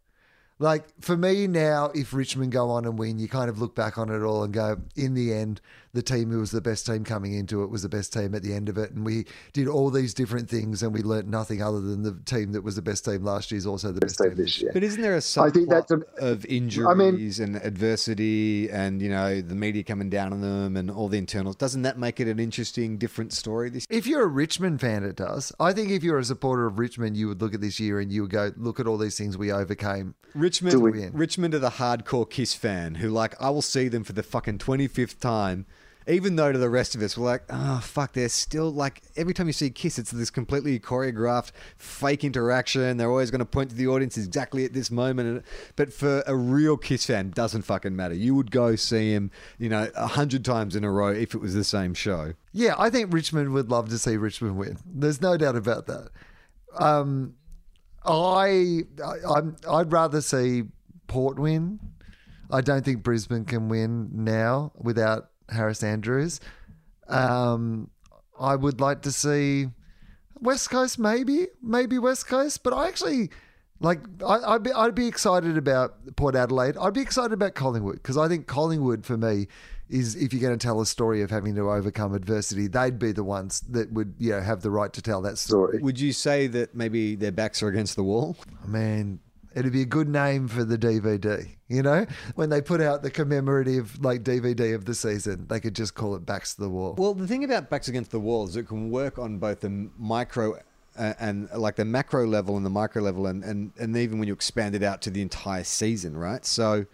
[0.60, 3.98] Like for me now, if Richmond go on and win, you kind of look back
[3.98, 5.62] on it all and go, in the end,
[5.94, 8.44] the team who was the best team coming into it was the best team at
[8.44, 8.92] the end of it.
[8.92, 12.52] And we did all these different things and we learnt nothing other than the team
[12.52, 14.62] that was the best team last year is also the best, Best team team this
[14.62, 14.72] year.
[14.74, 17.56] But isn't there a I subplot think that's a- of injuries and
[18.02, 21.56] adversity and, you know, the media coming down on them and all the internals?
[21.56, 25.16] Doesn't that make it an interesting, different story this If you're a Richmond fan, it
[25.16, 25.52] does.
[25.60, 28.12] I think if you're a supporter of Richmond, you would look at this year and
[28.12, 30.16] you would go, look at all these things we overcame.
[30.34, 31.18] Richmond, To.
[31.18, 34.60] Richmond are the hardcore Kiss fan who, like, I will see them for the fucking
[34.60, 35.66] 25th time,
[36.08, 39.34] even though to the rest of us, we're like, oh, fuck, they're still, like, every
[39.34, 42.98] time you see Kiss, it's this completely choreographed, fake interaction.
[42.98, 45.44] They're always going to point to the audience exactly at this moment.
[45.76, 48.14] But for a real Kiss fan, doesn't fucking matter.
[48.14, 51.42] You would go see him, you know, a hundred times in a row if it
[51.42, 52.34] was the same show.
[52.54, 54.78] Yeah, I think Richmond would love to see Richmond win.
[54.86, 56.10] There's no doubt about that.
[56.80, 57.36] Um,
[58.06, 60.64] I, I I'd rather see
[61.08, 61.80] Port win.
[62.50, 66.40] I don't think Brisbane can win now without Harris Andrews.
[67.08, 67.90] Um,
[68.40, 69.68] I would like to see
[70.40, 73.30] West Coast, maybe, maybe West Coast, but I actually
[73.80, 74.00] like.
[74.26, 76.78] I, I'd be I'd be excited about Port Adelaide.
[76.78, 79.48] I'd be excited about Collingwood because I think Collingwood for me
[79.90, 83.14] is if you're going to tell a story of having to overcome adversity, they'd be
[83.14, 85.70] the ones that would you know have the right to tell that story.
[85.70, 85.84] Story.
[85.84, 88.38] Would you say that maybe their backs are against the wall?
[88.66, 89.20] Man,
[89.58, 91.48] it'd be a good name for the DVD.
[91.68, 95.76] You know, when they put out the commemorative like DVD of the season, they could
[95.76, 96.96] just call it Backs to the Wall.
[96.98, 99.90] Well, the thing about backs against the wall is it can work on both the
[99.98, 100.60] micro
[100.98, 104.28] uh, and like the macro level and the micro level, and, and, and even when
[104.28, 106.46] you expand it out to the entire season, right?
[106.46, 106.86] So,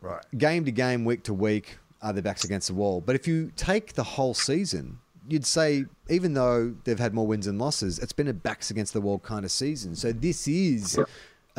[0.00, 0.24] Right.
[0.38, 3.00] game to game, week to week, are their backs against the wall.
[3.02, 4.98] But if you take the whole season,
[5.28, 8.94] you'd say even though they've had more wins and losses, it's been a backs against
[8.94, 9.94] the wall kind of season.
[9.94, 10.98] So this is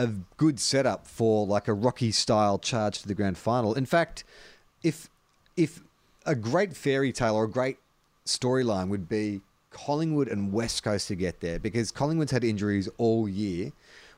[0.02, 3.74] a good setup for like a Rocky style charge to the grand final.
[3.74, 4.24] In fact,
[4.84, 5.10] if
[5.56, 5.82] if
[6.26, 7.78] a great fairy tale or a great
[8.26, 13.28] storyline would be Collingwood and West Coast to get there because Collingwood's had injuries all
[13.28, 13.72] year.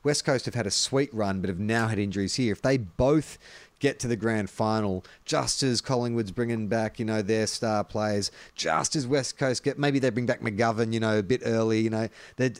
[0.04, 2.52] West Coast have had a sweet run, but have now had injuries here.
[2.52, 3.38] If they both
[3.84, 8.32] get to the grand final, just as Collingwood's bringing back, you know, their star players,
[8.56, 11.82] just as West Coast get, maybe they bring back McGovern, you know, a bit early,
[11.82, 12.52] you know, they're,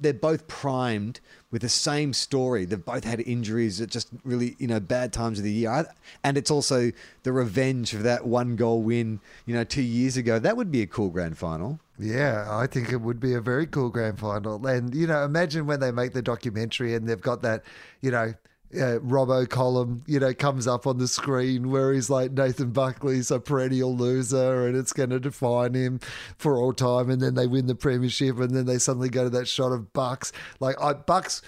[0.00, 1.20] they're both primed
[1.50, 2.66] with the same story.
[2.66, 5.86] They've both had injuries at just really, you know, bad times of the year.
[6.22, 6.92] And it's also
[7.22, 10.38] the revenge of that one goal win, you know, two years ago.
[10.38, 11.80] That would be a cool grand final.
[11.98, 14.66] Yeah, I think it would be a very cool grand final.
[14.66, 17.64] And, you know, imagine when they make the documentary and they've got that,
[18.02, 18.34] you know,
[18.74, 23.30] uh, Robbo column, you know, comes up on the screen where he's like Nathan Buckley's
[23.30, 26.00] a perennial loser and it's going to define him
[26.36, 27.10] for all time.
[27.10, 29.92] And then they win the premiership and then they suddenly go to that shot of
[29.92, 30.32] Bucks.
[30.60, 31.42] Like, I, Bucks.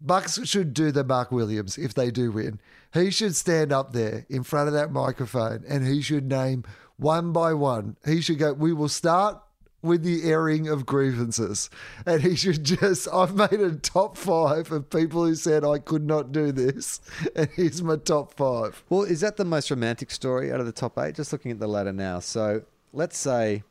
[0.00, 2.60] Bucks should do the Mark Williams if they do win.
[2.92, 6.64] He should stand up there in front of that microphone and he should name
[6.96, 7.96] one by one.
[8.04, 9.40] He should go, We will start
[9.84, 11.68] with the airing of grievances.
[12.06, 16.04] And he should just, I've made a top five of people who said I could
[16.06, 17.00] not do this.
[17.36, 18.82] And here's my top five.
[18.88, 21.14] Well, is that the most romantic story out of the top eight?
[21.16, 22.20] Just looking at the ladder now.
[22.20, 23.62] So let's say,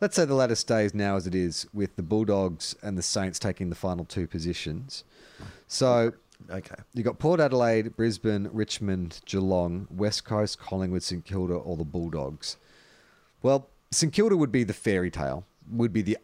[0.00, 3.38] let's say the ladder stays now as it is, with the Bulldogs and the Saints
[3.38, 5.04] taking the final two positions.
[5.66, 6.12] So
[6.50, 6.76] Okay.
[6.94, 12.56] you got Port Adelaide, Brisbane, Richmond, Geelong, West Coast, Collingwood, St Kilda, or the Bulldogs.
[13.42, 16.18] Well, St Kilda would be the fairy tale, would be the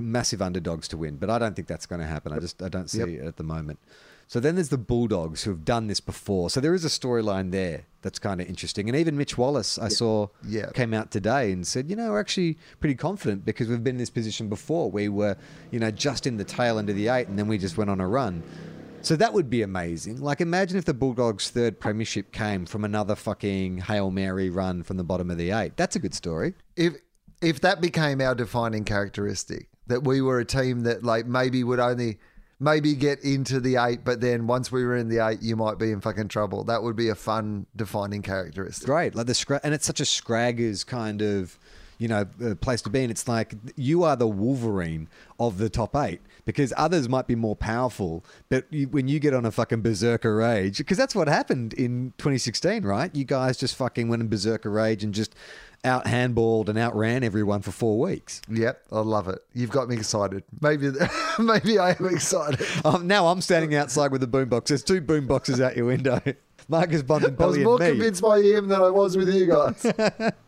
[0.00, 2.32] massive underdogs to win, but I don't think that's going to happen.
[2.32, 3.08] I just I don't see Yep.
[3.08, 3.78] it at the moment.
[4.30, 6.50] So then there's the Bulldogs who have done this before.
[6.50, 8.86] So there is a storyline there that's kind of interesting.
[8.86, 10.66] And even Mitch Wallis, I saw, Yeah.
[10.74, 13.98] came out today and said, you know, we're actually pretty confident because we've been in
[13.98, 14.90] this position before.
[14.90, 15.38] We were,
[15.70, 17.88] you know, just in the tail end of the eight and then we just went
[17.88, 18.42] on a run.
[19.02, 20.20] So that would be amazing.
[20.20, 24.96] Like, imagine if the Bulldogs' third premiership came from another fucking Hail Mary run from
[24.96, 25.76] the bottom of the eight.
[25.76, 26.54] That's a good story.
[26.76, 26.94] If
[27.40, 31.80] if that became our defining characteristic, that we were a team that like maybe would
[31.80, 32.18] only
[32.60, 35.78] maybe get into the eight, but then once we were in the eight, you might
[35.78, 36.64] be in fucking trouble.
[36.64, 38.86] That would be a fun defining characteristic.
[38.86, 39.14] Great.
[39.14, 41.56] Like the scra- and it's such a Scraggers kind of,
[41.98, 43.02] you know, uh, place to be.
[43.02, 45.08] And it's like you are the Wolverine
[45.38, 48.24] of the top eight because others might be more powerful.
[48.48, 52.14] But you, when you get on a fucking berserker rage, because that's what happened in
[52.18, 53.14] 2016, right?
[53.14, 55.34] You guys just fucking went in berserker rage and just
[55.84, 58.42] out handballed and outran everyone for four weeks.
[58.50, 59.38] Yep, I love it.
[59.54, 60.42] You've got me excited.
[60.60, 60.90] Maybe,
[61.38, 62.66] maybe I am excited.
[62.84, 64.66] Um, now I'm standing outside with the boombox.
[64.66, 66.20] There's two boomboxes out your window.
[66.68, 69.86] Marcus Bontempelli I was more convinced by him than I was with you guys.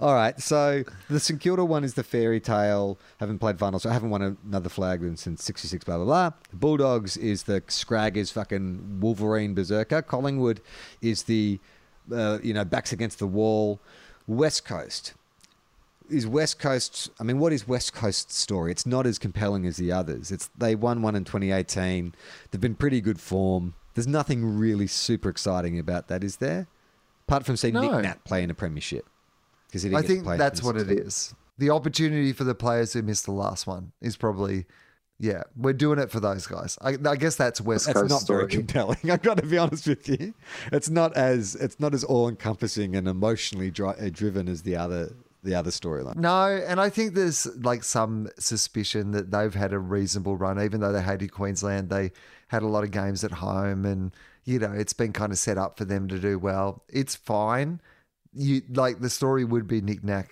[0.00, 2.98] All right, so the St Kilda one is the fairy tale.
[3.18, 5.84] Haven't played finals, so I haven't won another flag since '66.
[5.84, 6.30] Blah blah blah.
[6.50, 10.02] The Bulldogs is the Scraggers fucking Wolverine berserker.
[10.02, 10.60] Collingwood
[11.00, 11.58] is the
[12.12, 13.80] uh, you know backs against the wall.
[14.26, 15.14] West Coast
[16.10, 17.10] is West Coast.
[17.20, 18.70] I mean, what is West Coast's story?
[18.70, 20.30] It's not as compelling as the others.
[20.30, 22.14] It's they won one in 2018.
[22.50, 23.74] They've been pretty good form.
[23.94, 26.66] There's nothing really super exciting about that, is there?
[27.28, 27.82] Apart from seeing No.
[27.92, 29.06] Nick Nat play in a premiership.
[29.74, 31.34] Because I think that's what it is.
[31.58, 34.66] The opportunity for the players who missed the last one is probably,
[35.18, 36.78] yeah, we're doing it for those guys.
[36.80, 37.94] I, I guess that's West Coast.
[37.94, 38.38] That's Coast not story.
[38.42, 38.98] very compelling.
[39.10, 40.34] I've got to be honest with you.
[40.72, 44.76] It's not as it's not as all encompassing and emotionally dri- uh, driven as the
[44.76, 46.16] other the other storyline.
[46.16, 50.80] No, and I think there's like some suspicion that they've had a reasonable run, even
[50.80, 51.90] though they hated Queensland.
[51.90, 52.12] They
[52.48, 54.12] had a lot of games at home, and
[54.44, 56.82] you know it's been kind of set up for them to do well.
[56.88, 57.80] It's fine.
[58.34, 60.26] You like the story would be Nick Nat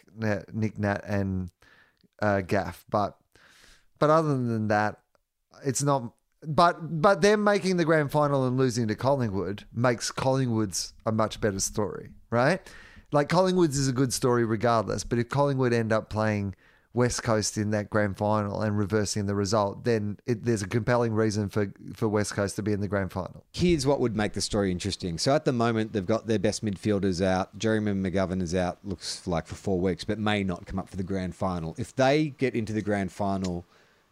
[0.52, 1.50] Nick Nat and
[2.20, 3.16] uh, Gaff, but
[3.98, 4.98] but other than that,
[5.64, 6.12] it's not.
[6.44, 11.40] But but them making the grand final and losing to Collingwood makes Collingwood's a much
[11.40, 12.60] better story, right?
[13.12, 15.04] Like Collingwood's is a good story regardless.
[15.04, 16.56] But if Collingwood end up playing
[16.94, 21.14] West Coast in that grand final and reversing the result, then it, there's a compelling
[21.14, 23.44] reason for for West Coast to be in the grand final.
[23.52, 25.18] Here's what would make the story interesting.
[25.18, 27.56] So at the moment, they've got their best midfielders out.
[27.58, 30.96] Jeremy McGovern is out, looks like for four weeks, but may not come up for
[30.96, 31.74] the grand final.
[31.78, 33.64] If they get into the grand final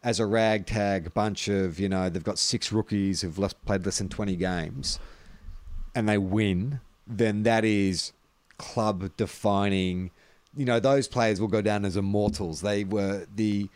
[0.03, 3.99] as a ragtag bunch of, you know, they've got six rookies who've less, played less
[3.99, 4.99] than 20 games
[5.95, 8.13] and they win, then that is
[8.59, 10.11] club defining.
[10.57, 12.61] You know, those players will go down as immortals.
[12.61, 13.69] They were the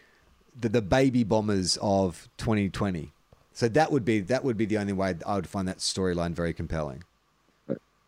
[0.59, 3.13] the, the baby bombers of 2020.
[3.53, 6.33] So that would be that would be the only way I would find that storyline
[6.33, 7.05] very compelling.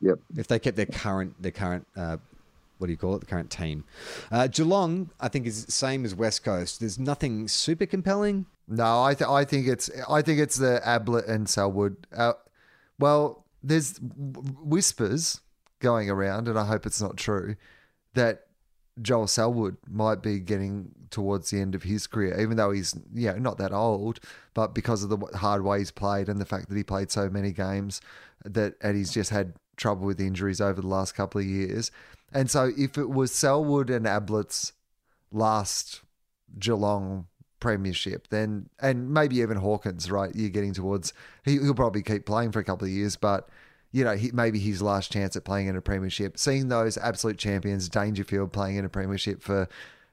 [0.00, 0.18] Yep.
[0.37, 2.16] If they kept their current their current uh,
[2.79, 3.85] what do you call it the current team,
[4.31, 6.81] uh, Geelong I think is the same as West Coast.
[6.81, 8.46] There's nothing super compelling.
[8.68, 11.96] No, I th- I think it's I think it's the Ablett and Selwood.
[12.14, 12.33] Uh,
[12.98, 15.40] well, there's whispers
[15.79, 17.57] going around, and I hope it's not true
[18.14, 18.45] that
[19.00, 23.32] Joel Selwood might be getting towards the end of his career, even though he's yeah
[23.32, 24.20] not that old,
[24.54, 27.28] but because of the hard way he's played and the fact that he played so
[27.28, 28.00] many games,
[28.44, 31.90] that and he's just had trouble with injuries over the last couple of years,
[32.32, 34.72] and so if it was Selwood and Ablett's
[35.30, 36.00] last
[36.59, 37.26] Geelong
[37.61, 40.35] premiership, then and maybe even Hawkins, right?
[40.35, 41.12] You're getting towards
[41.44, 43.48] he, he'll probably keep playing for a couple of years, but
[43.92, 46.38] you know, he, maybe his last chance at playing in a premiership.
[46.38, 49.68] Seeing those absolute champions, Dangerfield playing in a premiership for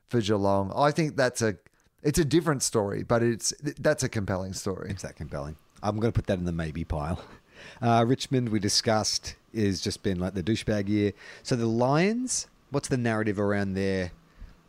[0.08, 1.58] for Geelong, I think that's a
[2.04, 4.92] it's a different story, but it's that's a compelling story.
[4.92, 5.56] It's that compelling.
[5.82, 7.24] I'm going to put that in the maybe pile.
[7.82, 11.14] Uh, Richmond, we discussed, is just been like the douchebag year.
[11.44, 14.12] So the Lions, what's the narrative around there?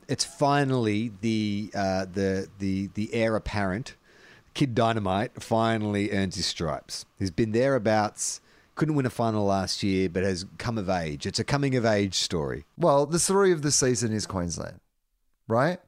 [0.07, 3.97] It's finally the uh, the the the heir apparent,
[4.53, 7.05] Kid Dynamite, finally earns his stripes.
[7.19, 8.41] He's been thereabouts.
[8.75, 11.27] Couldn't win a final last year, but has come of age.
[11.27, 12.65] It's a coming of age story.
[12.77, 14.81] Well, the story of the season is Queensland,
[15.47, 15.79] right?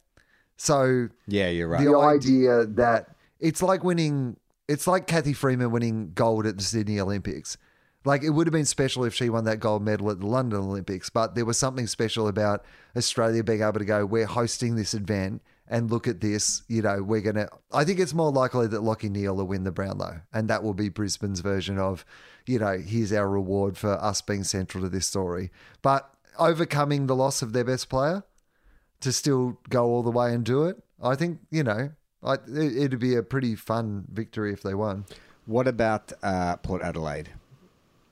[0.57, 1.85] So Yeah, you're right.
[1.85, 4.37] the idea that it's like winning
[4.69, 7.57] it's like Cathy Freeman winning gold at the Sydney Olympics.
[8.05, 10.61] Like it would have been special if she won that gold medal at the London
[10.61, 12.65] Olympics, but there was something special about
[12.97, 17.03] Australia being able to go, we're hosting this event and look at this, you know,
[17.03, 20.21] we're going to I think it's more likely that Lachie Neale will win the Brownlow
[20.33, 22.05] and that will be Brisbane's version of,
[22.47, 25.51] you know, here's our reward for us being central to this story.
[25.83, 28.25] But overcoming the loss of their best player,
[29.01, 30.83] to still go all the way and do it.
[31.03, 31.91] I think you know,
[32.23, 35.05] I, it, it'd be a pretty fun victory if they won.
[35.47, 37.31] What about uh, Port Adelaide?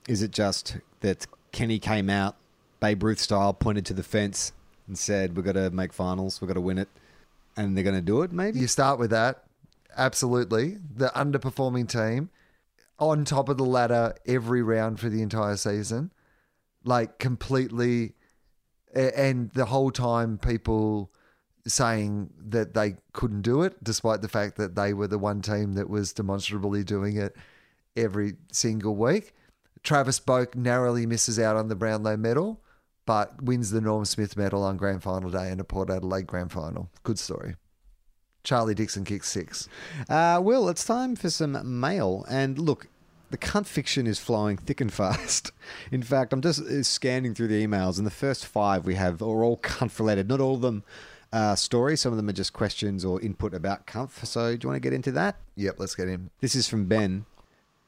[0.06, 2.36] Is it just that Kenny came out,
[2.80, 4.52] Babe Ruth style, pointed to the fence
[4.86, 6.40] and said, "We've got to make finals.
[6.40, 6.88] We've got to win it,"
[7.56, 8.32] and they're going to do it?
[8.32, 8.58] Maybe.
[8.58, 9.44] You start with that,
[9.96, 10.78] absolutely.
[10.94, 12.30] The underperforming team
[12.98, 16.12] on top of the ladder every round for the entire season,
[16.84, 18.14] like completely,
[18.94, 21.10] and the whole time people
[21.66, 25.72] saying that they couldn't do it, despite the fact that they were the one team
[25.74, 27.34] that was demonstrably doing it
[27.96, 29.34] every single week.
[29.82, 32.60] Travis Boak narrowly misses out on the Brownlow medal.
[33.06, 36.52] but wins the Norm Smith medal on grand final day in a Port Adelaide grand
[36.52, 36.90] final.
[37.02, 37.56] Good story.
[38.44, 39.68] Charlie Dixon kicks six.
[40.08, 42.24] Uh, Will, it's time for some mail.
[42.28, 42.88] And look,
[43.30, 45.50] the cunt fiction is flowing thick and fast.
[45.90, 49.22] In fact, I'm just uh, scanning through the emails, and the first five we have
[49.22, 50.28] are all cunt related.
[50.28, 50.84] Not all of them
[51.32, 52.02] uh, stories.
[52.02, 54.10] Some of them are just questions or input about cunt.
[54.24, 55.36] So, do you want to get into that?
[55.56, 56.30] Yep, let's get in.
[56.40, 57.24] This is from Ben.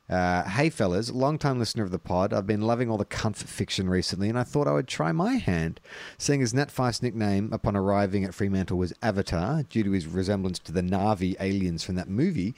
[0.09, 2.33] Uh, hey fellas, long time listener of the pod.
[2.33, 5.35] I've been loving all the comfort fiction recently, and I thought I would try my
[5.35, 5.81] hand.
[6.17, 10.61] Seeing as Nat Fyfe's nickname upon arriving at Fremantle was Avatar, due to his resemblance
[10.61, 12.55] to the Navi aliens from that movie,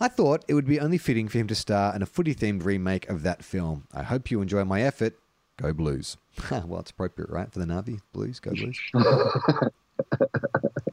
[0.00, 2.64] I thought it would be only fitting for him to star in a footy themed
[2.64, 3.88] remake of that film.
[3.92, 5.18] I hope you enjoy my effort.
[5.56, 6.16] Go Blues.
[6.50, 7.52] well, it's appropriate, right?
[7.52, 8.78] For the Navi Blues, go Blues.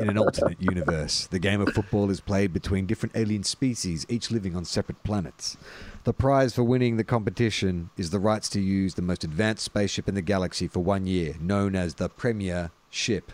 [0.00, 4.30] In an alternate universe, the game of football is played between different alien species, each
[4.30, 5.56] living on separate planets.
[6.04, 10.08] The prize for winning the competition is the rights to use the most advanced spaceship
[10.08, 13.32] in the galaxy for one year, known as the Premier Ship.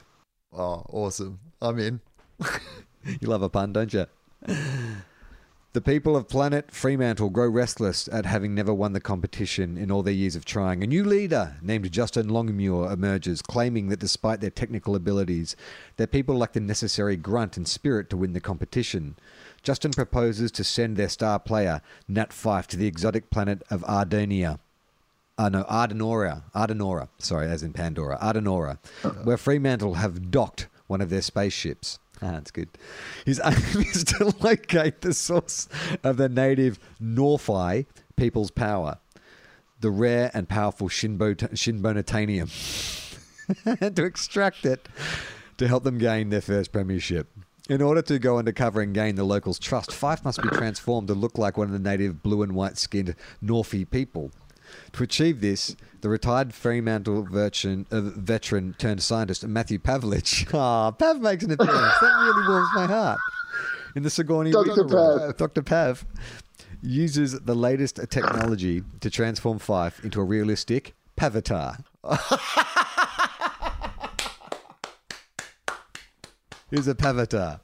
[0.53, 1.41] Oh, awesome.
[1.61, 2.01] I'm in.
[3.21, 4.07] You love a pun, don't you?
[5.75, 10.03] The people of planet Fremantle grow restless at having never won the competition in all
[10.03, 10.85] their years of trying.
[10.85, 15.57] A new leader named Justin Longmuir emerges, claiming that despite their technical abilities,
[15.97, 19.16] their people lack the necessary grunt and spirit to win the competition.
[19.62, 24.59] Justin proposes to send their star player, Nat Fyfe, to the exotic planet of Ardonia.
[25.39, 26.43] Uh, no, Ardenora.
[26.55, 27.09] Ardenora.
[27.16, 28.18] Sorry, as in Pandora.
[28.18, 28.77] Ardenora,
[29.25, 31.99] where Fremantle have docked one of their spaceships.
[32.23, 32.68] Ah, that's good.
[33.27, 35.68] His aim is to locate the source
[36.05, 38.99] of the native Norphi people's power,
[39.81, 42.49] the rare and powerful Shinbo- Shinbonatanium,
[43.81, 44.89] and to extract it
[45.59, 47.27] to help them gain their first premiership.
[47.68, 51.14] In order to go undercover and gain the locals' trust, Fyfe must be transformed to
[51.14, 54.33] look like one of the native blue and white skinned Norphi people.
[54.93, 60.47] To achieve this, the retired Fremantle veteran, uh, veteran turned scientist Matthew Pavlich.
[60.55, 61.95] Ah, Pav makes an appearance.
[62.01, 63.18] that really warms my heart.
[63.97, 64.70] In the Sigourney Dr.
[64.70, 64.93] Weaver Pav.
[64.93, 65.62] role, Dr.
[65.62, 66.05] Pav
[66.83, 71.85] uses the latest technology to transform Fyfe into a realistic Pavatar.
[76.70, 77.61] Here's a Pavatar.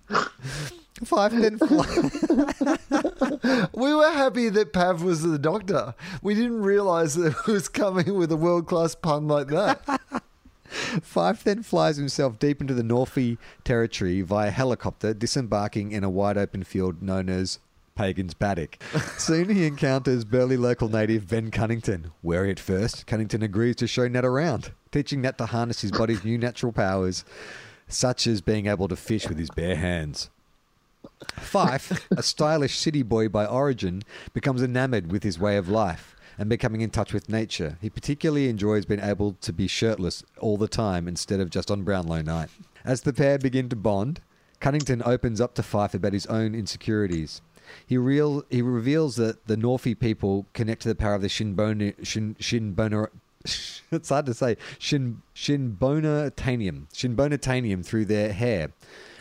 [1.04, 3.68] Fyfe then flies.
[3.74, 5.94] We were happy that Pav was the doctor.
[6.22, 9.80] We didn't realize that it was coming with a world class pun like that.
[10.68, 16.36] Fyfe then flies himself deep into the Northey territory via helicopter, disembarking in a wide
[16.36, 17.58] open field known as
[17.94, 18.82] Pagan's Paddock.
[19.18, 22.12] Soon he encounters burly local native Ben Cunnington.
[22.22, 26.24] Wary at first, Cunnington agrees to show Nat around, teaching Nat to harness his body's
[26.24, 27.24] new natural powers,
[27.88, 30.30] such as being able to fish with his bare hands.
[31.36, 36.48] Fyfe, a stylish city boy by origin, becomes enamored with his way of life and
[36.48, 37.78] becoming in touch with nature.
[37.80, 41.82] He particularly enjoys being able to be shirtless all the time instead of just on
[41.82, 42.50] Brownlow night.
[42.84, 44.20] As the pair begin to bond,
[44.60, 47.42] Cunnington opens up to Fyfe about his own insecurities.
[47.86, 51.94] He, real, he reveals that the Norphi people connect to the power of the Shinbona,
[52.06, 53.08] Shin, Shinbona,
[53.90, 58.70] it's hard to say, Shin, Shinbonatanium, Shinbonatanium through their hair.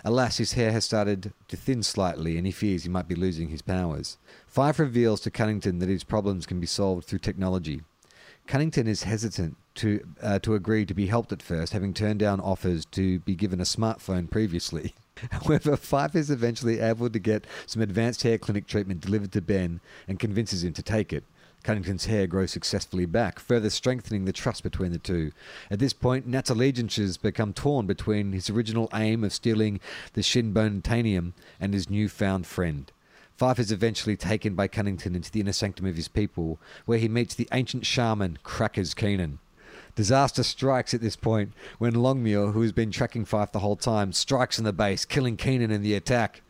[0.07, 3.49] Alas, his hair has started to thin slightly, and he fears he might be losing
[3.49, 4.17] his powers.
[4.47, 7.81] Fyfe reveals to Cunnington that his problems can be solved through technology.
[8.47, 12.39] Cunnington is hesitant to uh, to agree to be helped at first, having turned down
[12.39, 14.95] offers to be given a smartphone previously.
[15.31, 19.81] However, Fyfe is eventually able to get some advanced hair clinic treatment delivered to Ben
[20.07, 21.25] and convinces him to take it.
[21.63, 25.31] Cunnington's hair grows successfully back, further strengthening the trust between the two.
[25.69, 29.79] At this point, Nat's allegiances become torn between his original aim of stealing
[30.13, 32.91] the Shinbonatanium and his newfound friend.
[33.37, 37.07] Fyfe is eventually taken by Cunnington into the inner sanctum of his people, where he
[37.07, 39.39] meets the ancient shaman Crackers Keenan.
[39.93, 44.13] Disaster strikes at this point when Longmuir, who has been tracking Fyfe the whole time,
[44.13, 46.41] strikes in the base, killing Keenan in the attack.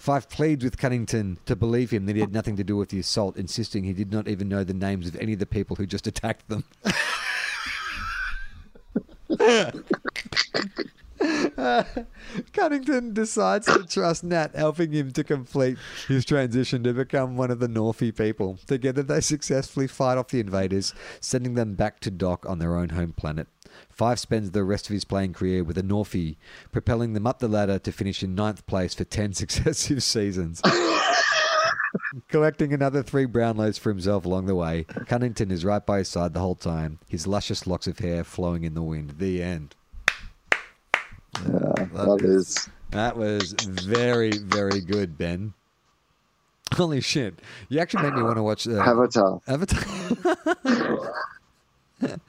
[0.00, 2.98] Fyfe pleads with Cunnington to believe him that he had nothing to do with the
[2.98, 5.84] assault, insisting he did not even know the names of any of the people who
[5.84, 6.64] just attacked them.
[12.54, 15.76] Cunnington decides to trust Nat, helping him to complete
[16.08, 18.58] his transition to become one of the Norphi people.
[18.66, 22.88] Together, they successfully fight off the invaders, sending them back to dock on their own
[22.88, 23.48] home planet.
[24.00, 26.36] Fyfe spends the rest of his playing career with the Norphi,
[26.72, 30.62] propelling them up the ladder to finish in ninth place for 10 successive seasons.
[32.28, 36.32] Collecting another three Brownlows for himself along the way, Cunnington is right by his side
[36.32, 39.16] the whole time, his luscious locks of hair flowing in the wind.
[39.18, 39.74] The end.
[41.44, 42.70] Yeah, That is.
[42.92, 45.52] That was very, very good, Ben.
[46.72, 47.38] Holy shit.
[47.68, 49.42] You actually made me want to watch uh, Avatar.
[49.46, 51.12] Avatar.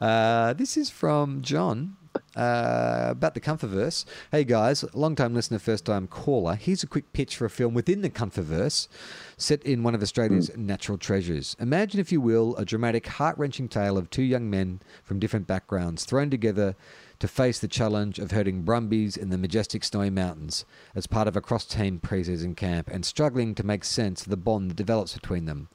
[0.00, 1.96] Uh, this is from John.
[2.34, 4.04] Uh, about the Comfortverse.
[4.32, 6.54] Hey guys, long time listener, first time caller.
[6.54, 8.88] Here's a quick pitch for a film within the Comfortverse
[9.36, 11.54] set in one of Australia's natural treasures.
[11.60, 15.46] Imagine, if you will, a dramatic, heart wrenching tale of two young men from different
[15.46, 16.74] backgrounds thrown together
[17.18, 20.64] to face the challenge of herding brumbies in the majestic snowy mountains
[20.94, 24.36] as part of a cross team preseason camp and struggling to make sense of the
[24.36, 25.68] bond that develops between them.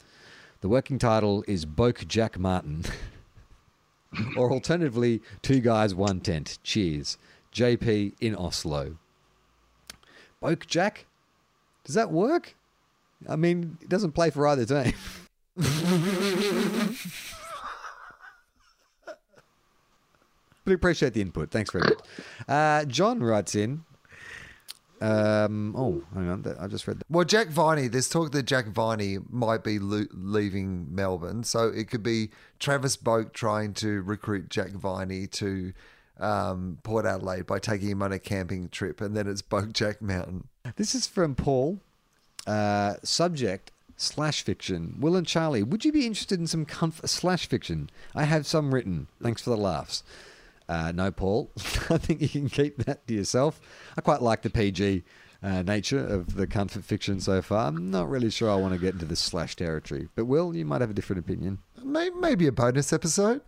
[0.62, 2.84] The working title is Boak Jack Martin.
[4.38, 6.60] or alternatively, Two Guys, One Tent.
[6.64, 7.18] Cheers.
[7.54, 8.98] JP in Oslo.
[10.42, 11.06] Boak Jack?
[11.84, 12.56] Does that work?
[13.28, 14.94] I mean, it doesn't play for either team.
[20.66, 21.52] but appreciate the input.
[21.52, 22.00] Thanks very much.
[22.48, 23.86] Uh, John writes in.
[25.02, 26.56] Um, oh, hang on.
[26.60, 27.06] I just read that.
[27.10, 31.44] Well, Jack Viney, there's talk that Jack Viney might be lo- leaving Melbourne.
[31.44, 32.30] So it could be
[32.60, 35.74] Travis Boak trying to recruit Jack Viney to
[36.20, 39.02] um, Port Adelaide by taking him on a camping trip.
[39.02, 40.48] And then it's Boak Jack Mountain.
[40.76, 41.80] This is from Paul.
[42.48, 44.96] Uh, subject slash fiction.
[45.00, 46.66] Will and Charlie, would you be interested in some
[47.06, 47.90] slash fiction?
[48.14, 49.08] I have some written.
[49.22, 50.04] Thanks for the laughs.
[50.68, 51.52] Uh, no, Paul.
[51.58, 53.60] I think you can keep that to yourself.
[53.98, 55.04] I quite like the PG
[55.44, 57.68] uh, nature of the comfort fiction so far.
[57.68, 60.08] I'm not really sure I want to get into the slash territory.
[60.16, 61.60] But, Will, you might have a different opinion.
[61.84, 63.42] May- Maybe a bonus episode.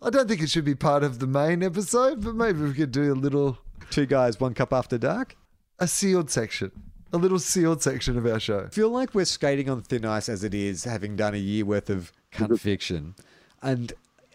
[0.00, 2.90] I don't think it should be part of the main episode, but maybe we could
[2.92, 3.58] do a little,
[3.90, 5.36] Two guys, one cup after dark.
[5.78, 6.72] a sealed section,
[7.12, 8.68] a little sealed section of our show.
[8.72, 11.90] feel like we're skating on thin ice as it is, having done a year worth
[11.90, 13.14] of cunt fiction.
[13.60, 13.92] And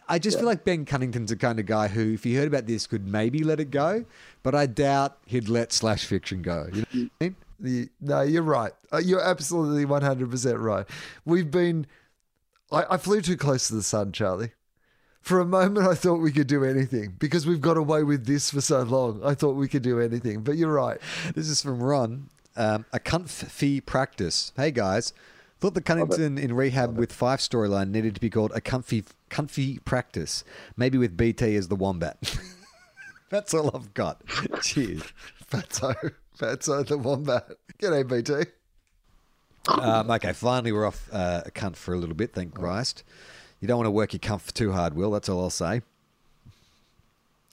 [0.09, 2.65] I just feel like Ben Cunnington's the kind of guy who, if he heard about
[2.65, 4.05] this, could maybe let it go.
[4.43, 6.67] But I doubt he'd let slash fiction go.
[6.71, 7.35] You know what I mean?
[7.59, 8.71] The, no, you're right.
[8.93, 10.85] Uh, You're absolutely 100% right.
[11.25, 11.87] We've been.
[12.71, 14.51] I, I flew too close to the sun, Charlie.
[15.21, 18.51] For a moment, I thought we could do anything because we've got away with this
[18.51, 19.21] for so long.
[19.23, 20.99] I thought we could do anything, but you're right.
[21.35, 22.29] This is from Ron.
[22.55, 24.51] Um, a cunt fee practice.
[24.55, 25.13] Hey guys,
[25.59, 29.79] thought the Cunnington in rehab with Fyfe storyline needed to be called a comfy comfy
[29.79, 30.43] practice.
[30.75, 32.17] Maybe with BT as the wombat.
[33.29, 34.21] That's all I've got.
[34.61, 35.03] Cheers.
[35.51, 37.51] Fatso, Fatso the wombat.
[37.79, 38.51] G'day, BT.
[39.69, 42.33] Um, okay, finally we're off uh, a cunt for a little bit.
[42.33, 43.03] Thank Christ.
[43.59, 45.11] You don't want to work your cunt too hard, Will.
[45.11, 45.81] That's all I'll say.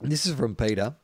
[0.00, 0.94] This is from Peter.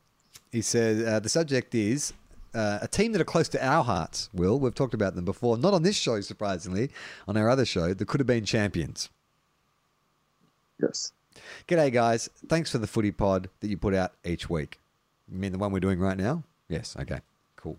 [0.52, 2.12] He says uh, the subject is
[2.54, 4.28] uh, a team that are close to our hearts.
[4.32, 6.90] Will we've talked about them before, not on this show, surprisingly,
[7.28, 7.94] on our other show.
[7.94, 9.08] That could have been champions.
[10.80, 11.12] Yes.
[11.68, 12.28] G'day, guys.
[12.48, 14.78] Thanks for the footy pod that you put out each week.
[15.30, 16.42] You mean the one we're doing right now?
[16.68, 16.96] Yes.
[16.98, 17.20] Okay.
[17.56, 17.76] Cool.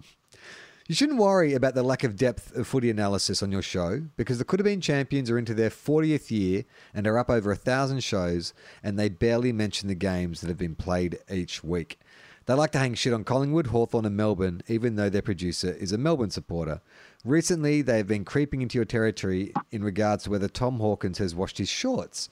[0.87, 4.39] You shouldn't worry about the lack of depth of footy analysis on your show because
[4.39, 7.55] the Could Have Been Champions are into their 40th year and are up over a
[7.55, 8.53] thousand shows,
[8.83, 11.97] and they barely mention the games that have been played each week.
[12.45, 15.91] They like to hang shit on Collingwood, Hawthorn, and Melbourne, even though their producer is
[15.91, 16.81] a Melbourne supporter.
[17.23, 21.35] Recently, they have been creeping into your territory in regards to whether Tom Hawkins has
[21.35, 22.29] washed his shorts,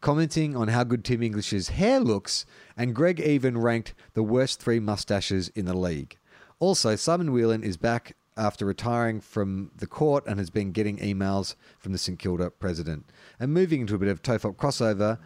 [0.00, 2.46] commenting on how good Tim English's hair looks,
[2.76, 6.16] and Greg even ranked the worst three mustaches in the league.
[6.58, 11.54] Also, Simon Whelan is back after retiring from the court and has been getting emails
[11.78, 13.04] from the St Kilda president.
[13.38, 15.18] And moving into a bit of Tofop crossover,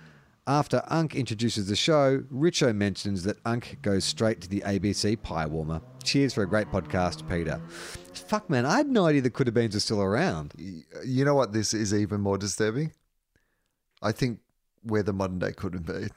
[0.46, 5.46] after Unk introduces the show, Richo mentions that Unk goes straight to the ABC pie
[5.46, 5.80] warmer.
[6.02, 7.60] Cheers for a great podcast, Peter.
[8.12, 10.52] Fuck, man, I had no idea the Could Have Beens are still around.
[11.04, 11.52] You know what?
[11.52, 12.92] This is even more disturbing.
[14.02, 14.40] I think
[14.84, 16.10] we're the modern day could have been.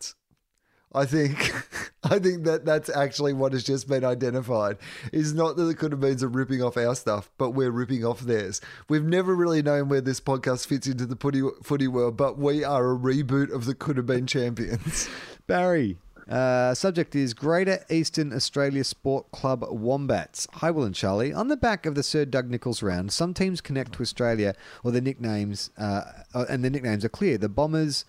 [0.98, 1.54] I think,
[2.04, 4.78] I think that that's actually what has just been identified.
[5.14, 8.04] Is not that the could have beens are ripping off our stuff, but we're ripping
[8.04, 8.62] off theirs.
[8.90, 12.64] We've never really known where this podcast fits into the footy, footy world, but we
[12.64, 15.08] are a reboot of the could have been champions.
[15.48, 15.98] Barry.
[16.28, 20.46] Uh, subject is Greater Eastern Australia Sport Club Wombats.
[20.56, 21.32] Hi, Will and Charlie.
[21.32, 24.92] On the back of the Sir Doug Nicholls round, some teams connect to Australia, or
[24.92, 26.02] their nicknames, uh,
[26.34, 27.38] uh, and the nicknames are clear.
[27.38, 28.04] The Bombers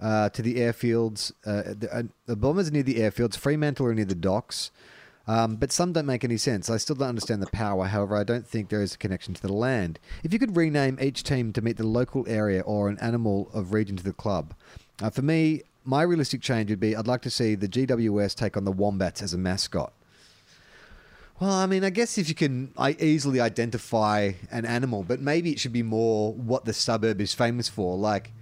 [0.00, 3.36] uh, to the airfields, uh, the, uh, the Bombers near the airfields.
[3.36, 4.70] Fremantle are near the docks.
[5.26, 6.68] Um, but some don't make any sense.
[6.68, 7.86] I still don't understand the power.
[7.86, 9.98] However, I don't think there is a connection to the land.
[10.22, 13.72] If you could rename each team to meet the local area or an animal of
[13.72, 14.52] region to the club,
[15.00, 18.56] uh, for me, my realistic change would be I'd like to see the GWS take
[18.56, 19.92] on the Wombats as a mascot.
[21.40, 25.50] Well, I mean, I guess if you can I easily identify an animal, but maybe
[25.50, 27.96] it should be more what the suburb is famous for.
[27.96, 28.32] Like,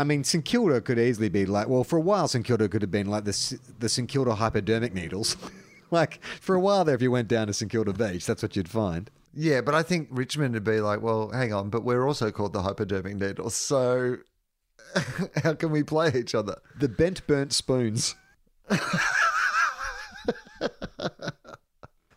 [0.00, 2.80] I mean, St Kilda could easily be like, well, for a while, St Kilda could
[2.80, 5.36] have been like the, the St Kilda hypodermic needles.
[5.90, 8.56] like, for a while there, if you went down to St Kilda Beach, that's what
[8.56, 9.10] you'd find.
[9.34, 12.54] yeah, but I think Richmond would be like, well, hang on, but we're also called
[12.54, 13.54] the hypodermic needles.
[13.54, 14.16] So
[15.44, 16.56] how can we play each other?
[16.78, 18.14] The bent burnt spoons.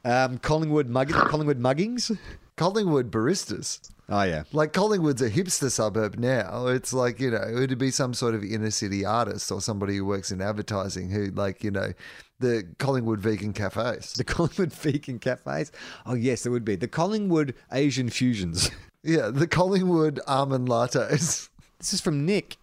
[0.06, 2.18] um, Collingwood mug- Collingwood muggings.
[2.56, 3.90] Collingwood baristas.
[4.10, 4.44] Oh yeah.
[4.52, 6.68] Like Collingwood's a hipster suburb now.
[6.68, 10.06] It's like, you know, it'd be some sort of inner city artist or somebody who
[10.06, 11.94] works in advertising who like, you know,
[12.40, 14.14] the Collingwood vegan cafes.
[14.14, 15.72] The Collingwood vegan cafes.
[16.06, 18.70] Oh yes, there would be the Collingwood Asian fusions.
[19.06, 21.50] Yeah, the Collingwood almond lattes.
[21.78, 22.56] This is from Nick.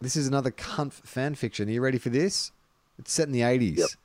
[0.00, 1.68] This is another cunt fan fiction.
[1.68, 2.52] Are you ready for this?
[3.00, 3.96] It's set in the 80s.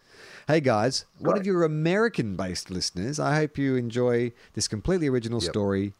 [0.47, 5.39] Hey guys, one of your American based listeners, I hope you enjoy this completely original
[5.39, 5.51] Yep.
[5.51, 5.93] story.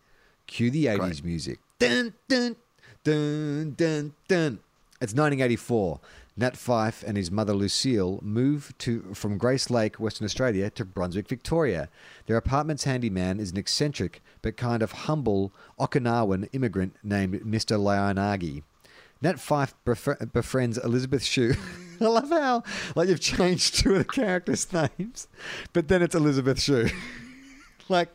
[0.50, 1.24] Cue the 80s Great.
[1.24, 1.60] music.
[1.78, 2.56] Dun, dun,
[3.04, 4.60] dun, dun, dun.
[5.02, 6.00] It's 1984.
[6.36, 11.28] Nat Fyfe and his mother Lucille move to from Grace Lake, Western Australia, to Brunswick,
[11.28, 11.90] Victoria.
[12.28, 17.78] Their apartment's handyman is an eccentric but kind of humble Okinawan immigrant named Mr.
[17.78, 18.64] Lionagi.
[19.22, 21.54] Nat Fyfe befri- befriends Elizabeth Shue.
[22.02, 22.64] I love how
[22.96, 25.28] like you've changed two of the characters' names,
[25.74, 26.88] but then it's Elizabeth Shue.
[27.90, 28.10] like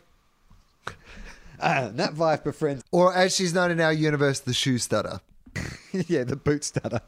[1.94, 5.20] Nat Fyfe befriends Or as she's known in our universe, the shoe stutter.
[5.92, 7.00] yeah the boot stutter.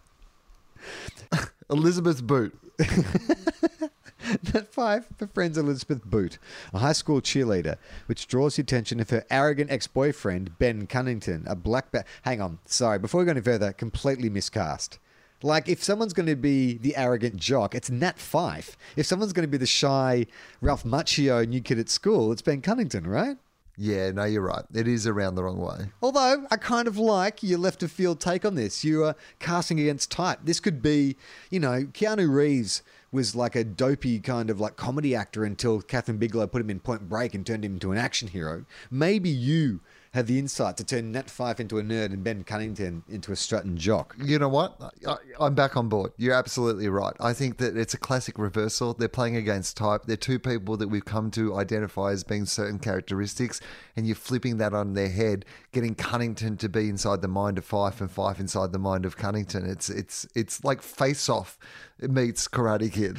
[1.70, 2.56] Elizabeth Boot.
[2.78, 6.38] Nat Fyfe befriends Elizabeth Boot,
[6.72, 7.76] a high school cheerleader,
[8.06, 12.06] which draws the attention of her arrogant ex-boyfriend Ben Cunnington, a black belt.
[12.22, 12.98] Hang on, sorry.
[12.98, 14.98] Before we go any further, completely miscast.
[15.42, 18.74] Like, if someone's going to be the arrogant jock, it's Nat Fyfe.
[18.96, 20.26] If someone's going to be the shy
[20.62, 23.36] Ralph Macchio new kid at school, it's Ben Cunnington, right?
[23.78, 24.64] Yeah, no, you're right.
[24.72, 25.90] It is around the wrong way.
[26.00, 28.84] Although I kind of like your left of field take on this.
[28.84, 30.40] You are casting against type.
[30.44, 31.16] This could be,
[31.50, 36.18] you know, Keanu Reeves was like a dopey kind of like comedy actor until Kathryn
[36.18, 38.64] Bigelow put him in Point Break and turned him into an action hero.
[38.90, 39.80] Maybe you
[40.16, 43.36] have the insight to turn Nat Fyfe into a nerd and Ben Cunnington into a
[43.36, 44.16] strutting jock.
[44.18, 44.80] You know what?
[45.06, 46.12] I, I'm back on board.
[46.16, 47.12] You're absolutely right.
[47.20, 48.94] I think that it's a classic reversal.
[48.94, 50.06] They're playing against type.
[50.06, 53.60] They're two people that we've come to identify as being certain characteristics,
[53.94, 57.68] and you're flipping that on their head, getting Cunnington to be inside the mind of
[57.68, 59.68] Fyfe and Fyfe inside the mind of Cunnington.
[59.68, 61.58] It's it's it's like Face Off
[62.00, 63.18] meets Karate Kid.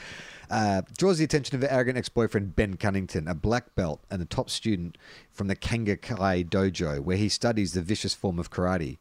[0.50, 4.26] Uh, draws the attention of her arrogant ex-boyfriend Ben Cunnington, a black belt and a
[4.26, 4.98] top student
[5.32, 8.98] from the Kangakai Dojo, where he studies the vicious form of karate.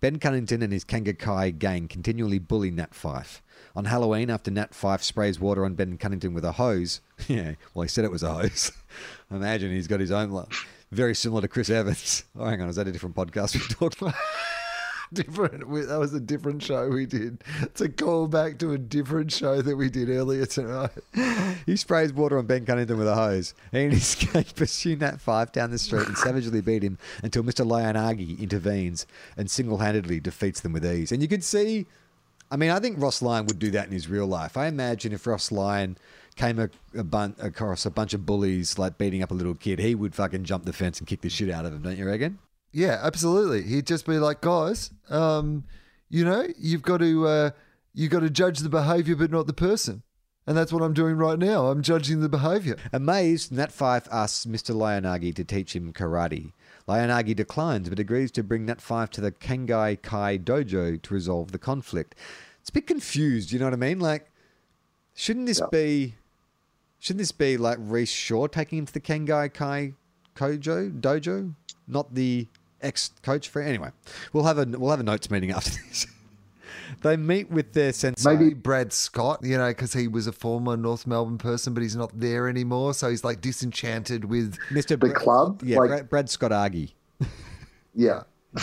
[0.00, 3.40] Ben Cunnington and his Kangakai gang continually bully Nat Fyfe.
[3.76, 7.82] On Halloween, after Nat Fyfe sprays water on Ben Cunnington with a hose, yeah, well,
[7.82, 8.72] he said it was a hose.
[9.30, 10.46] Imagine he's got his own,
[10.90, 12.24] very similar to Chris Evans.
[12.38, 14.14] Oh, hang on, is that a different podcast we talked about?
[15.14, 15.68] Different.
[15.68, 17.42] we- That was a different show we did.
[17.62, 20.90] It's a callback to a different show that we did earlier tonight.
[21.66, 23.54] He sprays water on Ben Cunnington with a hose.
[23.72, 27.66] And his gang pursue Nat Fyfe down the street and savagely beat him until Mr.
[27.66, 29.06] Lionagi intervenes
[29.36, 31.12] and single handedly defeats them with ease.
[31.12, 31.86] And you could see,
[32.50, 34.56] I mean, I think Ross Lyon would do that in his real life.
[34.56, 35.96] I imagine if Ross Lyon
[36.36, 39.78] came a, a bun- across a bunch of bullies like beating up a little kid,
[39.80, 42.06] he would fucking jump the fence and kick the shit out of him, don't you
[42.06, 42.38] reckon?
[42.72, 43.62] Yeah, absolutely.
[43.62, 45.64] He'd just be like, guys, um,
[46.08, 47.50] you know, you've got to uh,
[47.92, 50.02] you got to judge the behaviour, but not the person.
[50.46, 51.66] And that's what I'm doing right now.
[51.66, 52.76] I'm judging the behaviour.
[52.92, 54.74] Amazed, Nat Fyfe asks Mr.
[54.74, 56.52] Lionagi to teach him karate.
[56.88, 61.52] Lionagi declines, but agrees to bring Nat Fyfe to the Kangai Kai dojo to resolve
[61.52, 62.14] the conflict.
[62.60, 64.00] It's a bit confused, you know what I mean?
[64.00, 64.30] Like,
[65.14, 66.16] shouldn't this be,
[66.98, 69.92] shouldn't this be like Rhyce Shaw taking him to the Kangai Kai
[70.34, 71.54] Kojo dojo,
[71.86, 72.48] not the
[72.82, 73.90] ex-coach for anyway.
[74.32, 76.06] We'll have a we'll have a notes meeting after this.
[77.02, 78.34] they meet with their sensei.
[78.36, 81.96] Maybe Brad Scott, you know, because he was a former North Melbourne person, but he's
[81.96, 82.94] not there anymore.
[82.94, 84.56] So he's like disenchanted with.
[84.70, 84.98] Mr.
[85.00, 85.62] The club?
[85.64, 86.94] yeah, Like- Brad, Brad Scott Argy.
[87.94, 88.22] Yeah.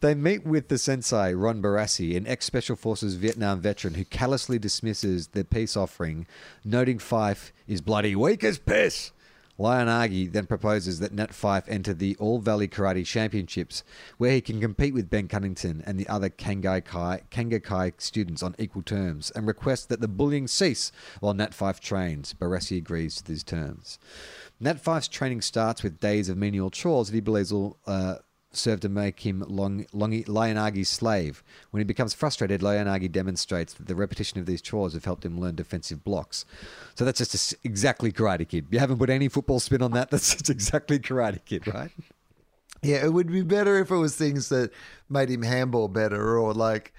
[0.00, 4.58] They meet with the sensei, Ron Barassi, an ex Special Forces Vietnam veteran who callously
[4.58, 6.26] dismisses their peace offering,
[6.64, 9.12] noting Fyfe is bloody weak as piss.
[9.58, 13.84] Lionagi then proposes that Nat Fyfe enter the All Valley Karate Championships,
[14.18, 18.56] where he can compete with Ben Cunnington and the other Kangai Kai, Kangakai students on
[18.58, 20.90] equal terms, and requests that the bullying cease
[21.20, 22.34] while Nat Fyfe trains.
[22.34, 23.98] Barassi agrees to these terms.
[24.58, 28.16] Nat Fyfe's training starts with days of menial chores that he believes will uh,
[28.56, 31.42] serve to make him Long, Longi, Lionagi's slave.
[31.70, 35.38] When he becomes frustrated, Lionagi demonstrates that the repetition of these chores have helped him
[35.38, 36.44] learn defensive blocks.
[36.94, 38.66] So that's just a exactly Karate Kid.
[38.70, 40.10] You haven't put any football spin on that.
[40.14, 41.90] That's just exactly Karate Kid, right?
[42.82, 44.70] Yeah, it would be better if it was things that
[45.08, 46.92] made him handball better or like.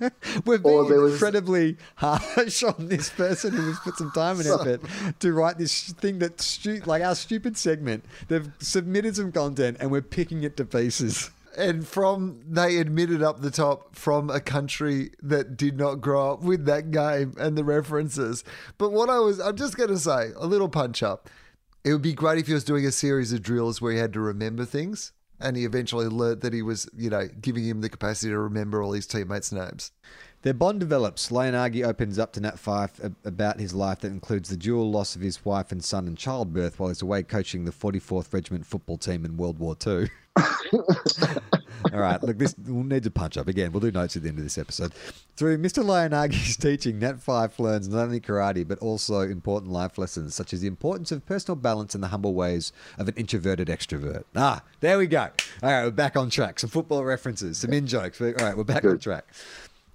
[0.44, 4.40] We're being Or there was- incredibly harsh on this person who has put some time
[4.40, 4.80] and effort
[5.20, 8.04] to write this thing that stu- like our stupid segment.
[8.28, 11.30] They've submitted some content and we're picking it to pieces.
[11.56, 16.42] and from they admitted up the top from a country that did not grow up
[16.42, 18.42] with that game and the references.
[18.78, 21.30] But what I was, I'm just going to say a little punch up.
[21.84, 24.12] It would be great if he was doing a series of drills where he had
[24.14, 25.12] to remember things,
[25.44, 28.82] and he eventually learned that he was, you know, giving him the capacity to remember
[28.82, 29.92] all his teammates' names.
[30.42, 31.30] Their bond develops.
[31.30, 35.22] Leonagi opens up to Nat Fyfe about his life that includes the dual loss of
[35.22, 39.24] his wife and son in childbirth while he's away coaching the 44th Regiment football team
[39.24, 40.10] in World War II.
[41.92, 43.72] All right, look, this we'll need to punch up again.
[43.72, 44.92] We'll do notes at the end of this episode.
[45.36, 45.84] Through Mr.
[45.84, 50.60] Leonagi's teaching, Nat Fyfe learns not only karate but also important life lessons such as
[50.60, 54.24] the importance of personal balance and the humble ways of an introverted extrovert.
[54.34, 55.28] Ah, there we go.
[55.62, 56.58] All right, we're back on track.
[56.58, 58.20] Some football references, some in jokes.
[58.20, 59.26] All right, we're back on track.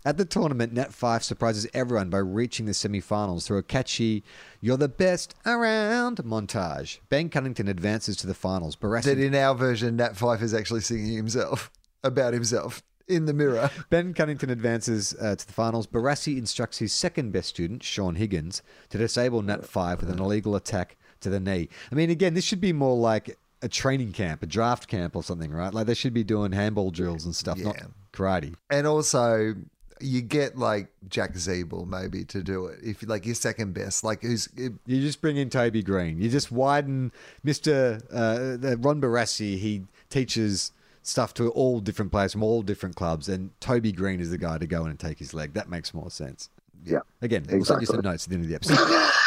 [0.05, 4.23] At the tournament, Nat Fyfe surprises everyone by reaching the semi-finals through a catchy
[4.61, 6.99] "You're the best around" montage.
[7.09, 8.77] Ben Cunnington advances to the finals.
[8.77, 11.69] Barassi That in our version, Nat Fyfe is actually singing himself
[12.03, 13.69] about himself in the mirror.
[13.89, 15.87] Ben Cunnington advances uh, to the finals.
[15.87, 20.55] Barassi instructs his second best student, Shaun Higgins, to disable Nat Fyfe with an illegal
[20.55, 21.67] attack to the knee.
[21.91, 25.23] I mean, again, this should be more like a training camp, a draft camp or
[25.23, 25.73] something, right?
[25.73, 27.77] Like they should be doing handball drills and stuff, not
[28.13, 28.55] karate.
[28.69, 29.55] And also,
[29.99, 34.21] you get like Jack Ziebell maybe to do it if like your second best, like
[34.21, 36.21] who's You just bring in Toby Greene.
[36.21, 37.11] You just widen
[37.45, 38.01] Mr.
[38.13, 39.57] Uh, Ron Barassi.
[39.57, 40.71] He teaches
[41.09, 44.57] stuff to all different players from all different clubs, and Toby Greene is the guy
[44.57, 45.53] to go in and take his leg.
[45.53, 46.49] That makes more sense.
[46.85, 46.99] Yeah.
[47.21, 49.11] Again, we'll send you some notes at the end of the episode.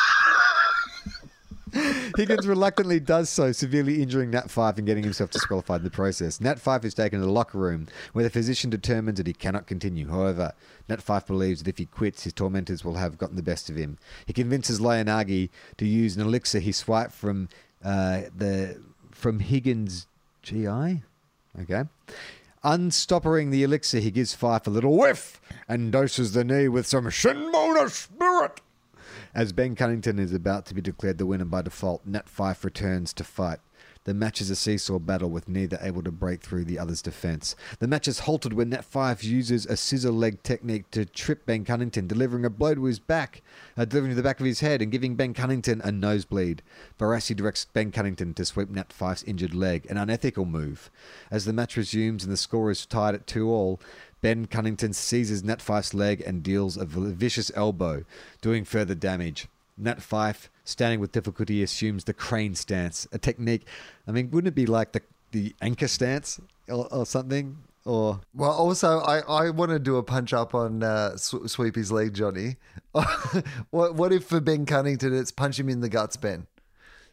[2.16, 6.40] Higgins reluctantly does so, severely injuring Nat Fyfe and getting himself disqualified in the process.
[6.40, 9.66] Nat Fyfe is taken to the locker room where the physician determines that he cannot
[9.66, 10.08] continue.
[10.08, 10.52] However,
[10.88, 13.76] Nat Fyfe believes that if he quits, his tormentors will have gotten the best of
[13.76, 13.98] him.
[14.26, 17.48] He convinces Leonagi to use an elixir he swiped from
[17.82, 18.78] uh, the
[19.10, 20.06] from Higgins'
[20.42, 21.02] GI.
[21.60, 21.84] Okay.
[22.64, 27.06] Unstoppering the elixir, he gives Fyfe a little whiff and doses the knee with some
[27.06, 28.60] Shinmona spirit.
[29.34, 33.12] As Ben Cunnington is about to be declared the winner by default, Nat Fyfe returns
[33.14, 33.58] to fight.
[34.04, 37.54] The match is a seesaw battle with neither able to break through the other's defense.
[37.78, 41.64] The match is halted when Nat Fyfe uses a scissor leg technique to trip Ben
[41.64, 43.42] Cunnington, delivering a blow to his back,
[43.76, 46.62] uh, delivering to the back of his head and giving Ben Cunnington a nosebleed.
[46.98, 50.90] Barassi directs Ben Cunnington to sweep Nat Fyfe's injured leg, an unethical move.
[51.30, 53.80] As the match resumes and the score is tied at 2 all,
[54.20, 58.04] Ben Cunnington seizes Nat Fyfe's leg and deals a vicious elbow,
[58.40, 59.46] doing further damage.
[59.76, 63.66] Nat Fyfe, standing with difficulty, assumes the crane stance, a technique.
[64.06, 67.58] I mean, wouldn't it be like the, the anchor stance or, or something?
[67.84, 71.74] Or Well, also, I, I want to do a punch up on uh, sw- sweep
[71.74, 72.56] his leg, Johnny.
[73.70, 76.46] what what if for Ben Cunnington it's punch him in the guts, Ben?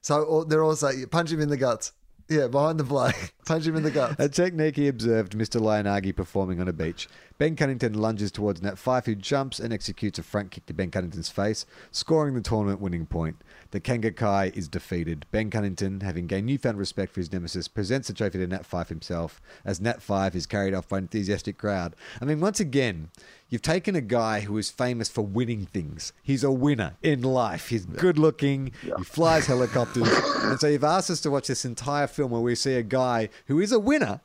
[0.02, 1.94] So or they're also punch him in the guts.
[2.30, 3.12] Yeah, behind the play,
[3.46, 4.16] punch him in the gut.
[4.20, 5.60] a technique he observed Mr.
[5.60, 7.08] Leonagi performing on a beach.
[7.40, 10.92] Ben Cunnington lunges towards Nat Fyfe, who jumps and executes a front kick to Ben
[10.92, 13.38] Cunnington's face, scoring the tournament winning point.
[13.72, 15.28] The Kangakai is defeated.
[15.32, 18.90] Ben Cunnington, having gained newfound respect for his nemesis, presents the trophy to Nat Fyfe
[18.90, 21.96] himself, as Nat Fyfe is carried off by an enthusiastic crowd.
[22.20, 23.12] I mean, once again,
[23.48, 26.14] you've taken a guy who is famous for winning things.
[26.24, 27.70] He's a winner in life.
[27.70, 30.10] He's good looking, he flies helicopters.
[30.44, 33.30] and so you've asked us to watch this entire film where we see a guy
[33.46, 34.22] who is a winner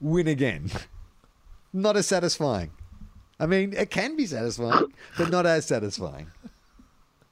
[0.00, 0.70] win again.
[1.74, 2.70] Not as satisfying.
[3.38, 6.26] I mean, it can be satisfying, but not as satisfying.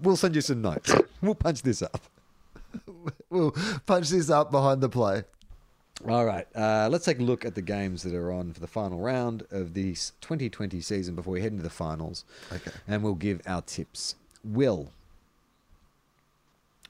[0.00, 0.94] We'll send you some notes.
[1.22, 2.00] We'll punch this up.
[3.30, 3.54] We'll
[3.86, 5.24] punch this up behind the play.
[6.06, 8.66] All right, uh, let's take a look at the games that are on for the
[8.66, 12.24] final round of the 2020 season before we head into the finals.
[12.52, 12.70] Okay.
[12.86, 14.14] And we'll give our tips.
[14.44, 14.90] Will.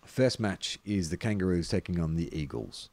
[0.05, 2.91] First match is the Kangaroos taking on the Eagles.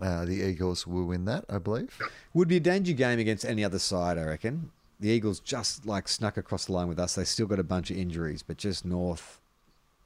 [0.00, 1.98] Uh, the Eagles will win that, I believe.
[2.32, 4.70] Would be a danger game against any other side, I reckon.
[5.00, 7.14] The Eagles just like snuck across the line with us.
[7.14, 9.40] They still got a bunch of injuries, but just North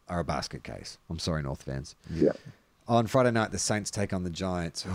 [0.09, 0.99] are a basket case.
[1.11, 1.95] I'm sorry, North fans.
[2.13, 2.33] Yeah.
[2.89, 4.87] On Friday night, the Saints take on the Giants.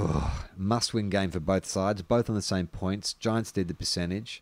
[0.57, 3.13] must win game for both sides, both on the same points.
[3.13, 4.41] Giants did the percentage.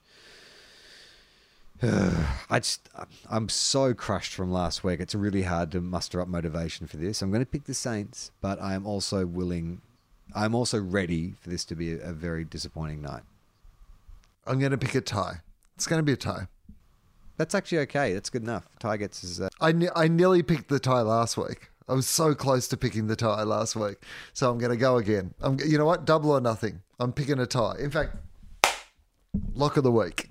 [1.83, 2.87] I just,
[3.29, 5.01] I'm so crushed from last week.
[5.01, 7.21] It's really hard to muster up motivation for this.
[7.21, 9.81] I'm going to pick the Saints, but I am also willing,
[10.33, 13.23] I'm also ready for this to be a, a very disappointing night.
[14.45, 15.41] I'm going to pick a tie.
[15.75, 16.47] It's going to be a tie.
[17.37, 18.13] That's actually okay.
[18.13, 18.67] That's good enough.
[18.79, 19.41] Ty gets his.
[19.41, 21.69] Uh, I, ne- I nearly picked the tie last week.
[21.87, 23.97] I was so close to picking the tie last week.
[24.33, 25.33] So I'm going to go again.
[25.41, 26.05] I'm, you know what?
[26.05, 26.81] Double or nothing.
[26.99, 27.75] I'm picking a tie.
[27.79, 28.15] In fact,
[29.53, 30.29] lock of the week.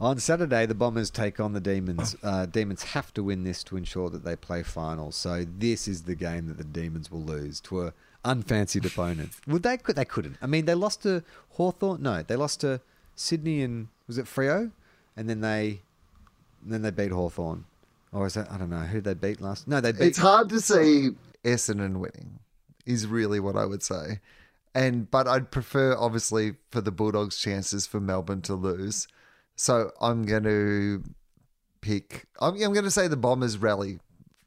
[0.00, 2.16] On Saturday, the Bombers take on the Demons.
[2.22, 5.16] Uh, Demons have to win this to ensure that they play finals.
[5.16, 7.92] So this is the game that the Demons will lose to a,
[8.26, 9.30] unfancied opponent.
[9.46, 9.78] Would they?
[9.78, 10.36] Could they couldn't?
[10.42, 12.02] I mean, they lost to Hawthorn.
[12.02, 12.80] No, they lost to
[13.16, 14.70] Sydney and was it Freo,
[15.16, 15.80] and then they,
[16.62, 17.64] and then they beat Hawthorn.
[18.12, 19.66] Or is that I don't know who they beat last?
[19.66, 20.02] No, they beat.
[20.02, 21.10] It's hard to see
[21.44, 22.38] Essendon winning,
[22.84, 24.20] is really what I would say.
[24.74, 29.08] And but I'd prefer obviously for the Bulldogs' chances for Melbourne to lose.
[29.56, 31.02] So I'm going to
[31.80, 32.26] pick.
[32.40, 33.98] I'm, I'm going to say the Bombers rally.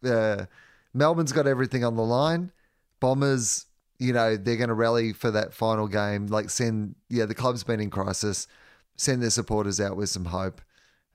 [0.03, 0.45] Uh,
[0.93, 2.51] Melbourne's got everything on the line.
[2.99, 3.65] Bombers,
[4.00, 6.28] you know, they're going to rally for that final game.
[6.28, 8.47] Like send, yeah, the club's been in crisis.
[8.95, 10.62] Send their supporters out with some hope,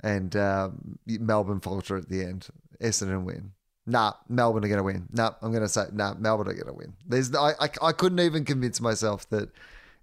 [0.02, 2.48] and um, Melbourne falter at the end.
[2.80, 3.52] Essendon win.
[3.86, 5.06] Nah, Melbourne are going to win.
[5.12, 6.94] Nah, I'm going to say nah, Melbourne are going to win.
[7.06, 9.50] There's, I, I, I couldn't even convince myself that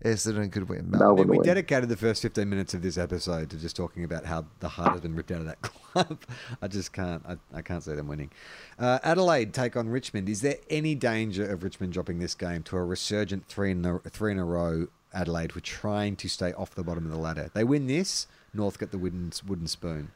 [0.03, 0.89] Essendon could win.
[0.93, 1.27] I Melbourne.
[1.27, 1.45] we win.
[1.45, 4.91] dedicated the first 15 minutes of this episode to just talking about how the heart
[4.93, 6.21] has been ripped out of that club.
[6.61, 7.23] I just can't.
[7.27, 8.31] I, I can't see them winning.
[8.79, 10.27] Uh, Adelaide take on Richmond.
[10.29, 13.99] Is there any danger of Richmond dropping this game to a resurgent three in a,
[13.99, 14.87] three in a row?
[15.13, 17.51] Adelaide were trying to stay off the bottom of the ladder.
[17.53, 20.11] They win this, North get the wooden wooden spoon.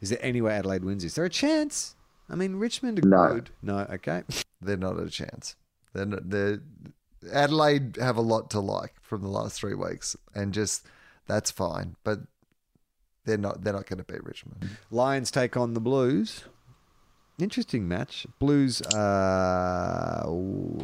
[0.00, 1.02] Is there any way Adelaide wins?
[1.02, 1.96] Is there a chance?
[2.30, 3.34] I mean, Richmond are No.
[3.34, 3.50] good.
[3.62, 4.22] No, okay.
[4.60, 5.56] they're not a chance.
[5.94, 6.60] They're, not, they're
[7.32, 10.86] Adelaide have a lot to like from the last three weeks, and just
[11.26, 11.96] that's fine.
[12.04, 12.20] But
[13.24, 13.62] they're not.
[13.62, 14.70] They're not going to beat Richmond.
[14.90, 16.44] Lions take on the Blues.
[17.38, 18.26] Interesting match.
[18.38, 18.82] Blues.
[18.82, 20.82] Uh, ooh.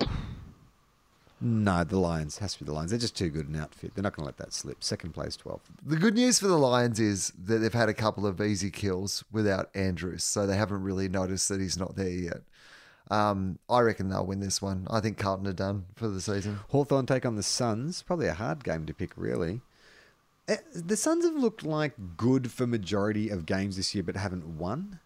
[1.41, 2.91] no, the Lions has to be the Lions.
[2.91, 3.93] They're just too good an outfit.
[3.95, 4.85] They're not going to let that slip.
[4.85, 5.61] Second place, 12.
[5.85, 9.24] The good news for the Lions is that they've had a couple of easy kills
[9.32, 12.43] without Andrews, so they haven't really noticed that he's not there yet.
[13.11, 14.87] Um, I reckon they'll win this one.
[14.91, 16.61] I think Carlton are done for the season.
[16.71, 18.03] Hawthorn take on the Suns.
[18.03, 19.61] Probably a hard game to pick, really.
[20.49, 24.59] Eh, The Suns have looked like good for majority of games this year, but haven't
[24.59, 25.01] won.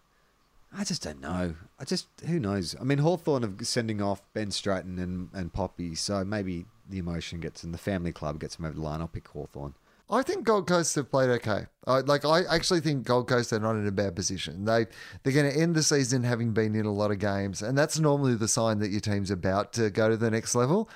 [0.75, 1.55] I just don't know.
[1.79, 2.75] I just who knows.
[2.79, 7.39] I mean, Hawthorn are sending off Ben Stratton and, and Poppy, so maybe the emotion
[7.39, 9.01] gets in the family club gets them over the line.
[9.01, 9.73] I'll pick Hawthorn.
[10.11, 11.67] I think Gold Coast have played okay.
[11.85, 14.65] I, like I actually think Gold Coast are not in a bad position.
[14.65, 14.87] They
[15.23, 17.99] they're going to end the season having been in a lot of games, and that's
[17.99, 20.89] normally the sign that your team's about to go to the next level.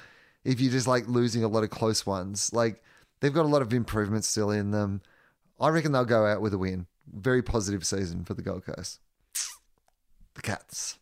[0.44, 2.84] If you're just like losing a lot of close ones, like
[3.20, 5.02] they've got a lot of improvements still in them.
[5.60, 6.88] I reckon they'll go out with a win.
[7.14, 9.00] Very positive season for the Gold Coast.
[10.34, 10.98] The Cats.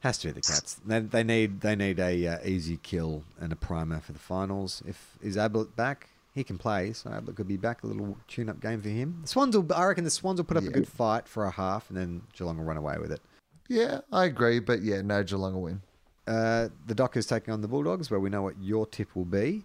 [0.00, 0.80] Has to be the Cats.
[0.84, 4.82] They, they need they need a uh, easy kill and a primer for the finals.
[4.86, 6.92] If is Ablett back, he can play.
[6.92, 7.82] So Ablett could be back.
[7.82, 9.18] A little tune-up game for him.
[9.22, 9.72] The Swans will.
[9.72, 12.22] I reckon the Swans will put up a good fight for a half, and then
[12.36, 13.20] Geelong will run away with it.
[13.68, 15.82] Yeah, I agree, but yeah, no Geelong will win.
[16.26, 19.64] Uh, the Dockers taking on the Bulldogs, where we know what your tip will be.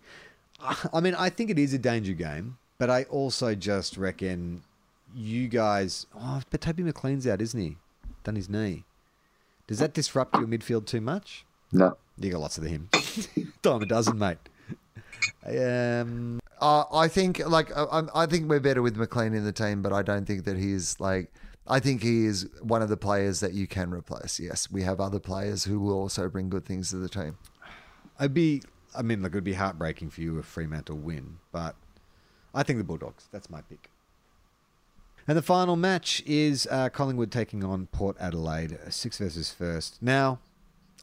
[0.93, 4.61] I mean, I think it is a danger game, but I also just reckon
[5.15, 6.05] you guys.
[6.17, 7.78] Oh, but Toby McLean's out, isn't he?
[8.24, 8.84] Done his knee.
[9.67, 11.45] Does that disrupt your midfield too much?
[11.72, 11.95] No.
[12.17, 12.89] You got lots of him.
[13.61, 14.38] Dime a dozen, mate.
[15.45, 19.82] Um, Uh, I think like I, I'm- think we're better with McLean in the team,
[19.82, 21.32] but I don't think that he's like.
[21.72, 24.39] I think he is one of the players that you can replace.
[24.39, 27.38] Yes, we have other players who will also bring good things to the team.
[28.20, 28.64] I'd be.
[28.97, 31.76] I mean, look, it'd be heartbreaking for you if Fremantle win, but
[32.55, 33.28] I think the Bulldogs.
[33.32, 33.89] That's my pick.
[35.28, 40.01] And the final match is uh, Collingwood taking on Port Adelaide, uh, six versus first.
[40.01, 40.39] Now,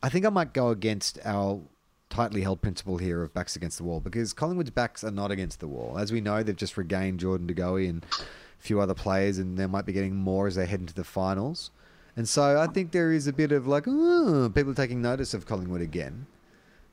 [0.03, 1.61] I think I might go against our
[2.09, 5.61] tightly held principle here of backs against the wall because Collingwood's backs are not against
[5.61, 5.99] the wall.
[5.99, 8.25] As we know, they've just regained Jordan De Goey and a
[8.59, 11.71] few other players, and they might be getting more as they head into the finals.
[12.17, 15.83] And so I think there is a bit of like, people taking notice of Collingwood
[15.83, 16.27] again.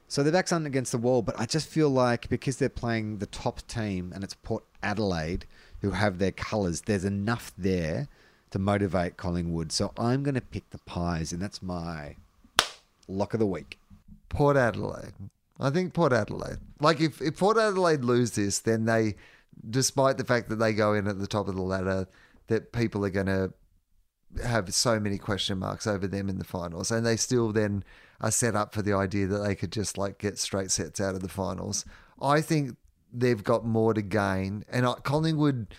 [0.10, 3.18] So their backs aren't against the wall, but I just feel like because they're playing
[3.20, 5.46] the top team and it's Port Adelaide
[5.82, 8.08] who have their colours, there's enough there
[8.52, 9.72] to motivate Collingwood.
[9.72, 12.18] So I'm going to pick the Pies, and that's my
[13.08, 13.80] lock of the week.
[14.34, 15.14] Port Adelaide.
[15.60, 16.58] I think Port Adelaide.
[16.80, 19.16] Like if, if Port Adelaide lose this, then they,
[19.70, 22.08] despite the fact that they go in at the top of the ladder,
[22.48, 23.54] that people are going to
[24.44, 27.84] have so many question marks over them in the finals, and they still then
[28.20, 31.16] are set up for the idea that they could just like get straight sets out
[31.16, 31.86] of the finals.
[32.22, 32.76] I think
[33.12, 35.76] they've got more to gain, and I, Collingwood,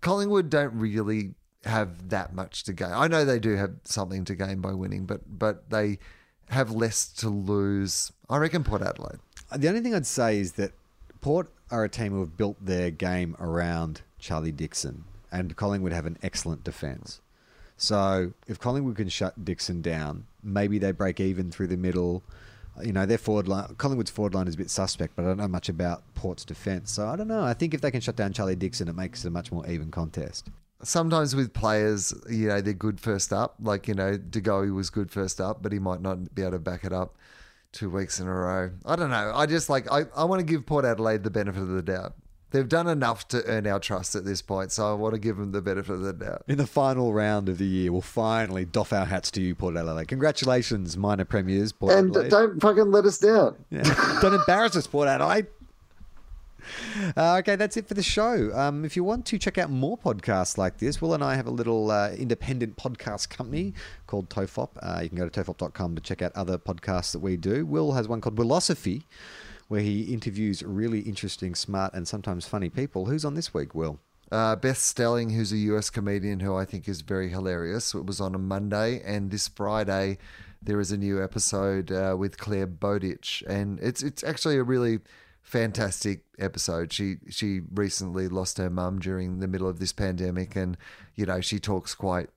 [0.00, 1.34] Collingwood don't really
[1.64, 2.92] have that much to gain.
[2.92, 5.98] I know they do have something to gain by winning, but but they
[6.50, 8.12] have less to lose.
[8.28, 9.18] I reckon Port Adelaide.
[9.56, 10.72] The only thing I'd say is that
[11.20, 16.06] Port are a team who have built their game around Charlie Dixon, and Collingwood have
[16.06, 17.20] an excellent defence.
[17.76, 22.22] So if Collingwood can shut Dixon down, maybe they break even through the middle.
[22.82, 25.38] You know, their forward line, Collingwood's forward line is a bit suspect, but I don't
[25.38, 26.92] know much about Port's defence.
[26.92, 27.42] So I don't know.
[27.42, 29.66] I think if they can shut down Charlie Dixon, it makes it a much more
[29.68, 30.50] even contest.
[30.84, 33.56] Sometimes with players, you know, they're good first up.
[33.60, 36.52] Like you know, De Goey was good first up, but he might not be able
[36.52, 37.16] to back it up
[37.72, 38.70] two weeks in a row.
[38.86, 39.32] I don't know.
[39.34, 42.14] I just like I, I want to give Port Adelaide the benefit of the doubt.
[42.50, 45.38] They've done enough to earn our trust at this point, so I want to give
[45.38, 46.44] them the benefit of the doubt.
[46.46, 49.76] In the final round of the year, we'll finally doff our hats to you, Port
[49.76, 50.06] Adelaide.
[50.06, 52.30] Congratulations, minor premiers, Port And Adelaide.
[52.30, 53.56] don't fucking let us down.
[53.70, 53.82] Yeah.
[54.22, 55.48] Don't embarrass us, Port Adelaide.
[57.16, 58.50] Uh, okay, that's it for the show.
[58.54, 61.46] Um, if you want to check out more podcasts like this, Will and I have
[61.46, 63.74] a little uh, independent podcast company
[64.06, 64.70] called Tofop.
[64.82, 67.66] Uh, you can go to tofop.com to check out other podcasts that we do.
[67.66, 69.02] Will has one called Willosophy,
[69.68, 73.06] where he interviews really interesting, smart, and sometimes funny people.
[73.06, 73.98] Who's on this week, Will?
[74.32, 77.94] Uh, Beth Stelling, who's a US comedian who I think is very hilarious.
[77.94, 80.18] It was on a Monday, and this Friday
[80.64, 85.00] there is a new episode uh, with Claire Bowditch, and it's it's actually a really
[85.44, 86.92] fantastic episode.
[86.92, 90.76] She she recently lost her mum during the middle of this pandemic, and
[91.14, 92.30] you know she talks quite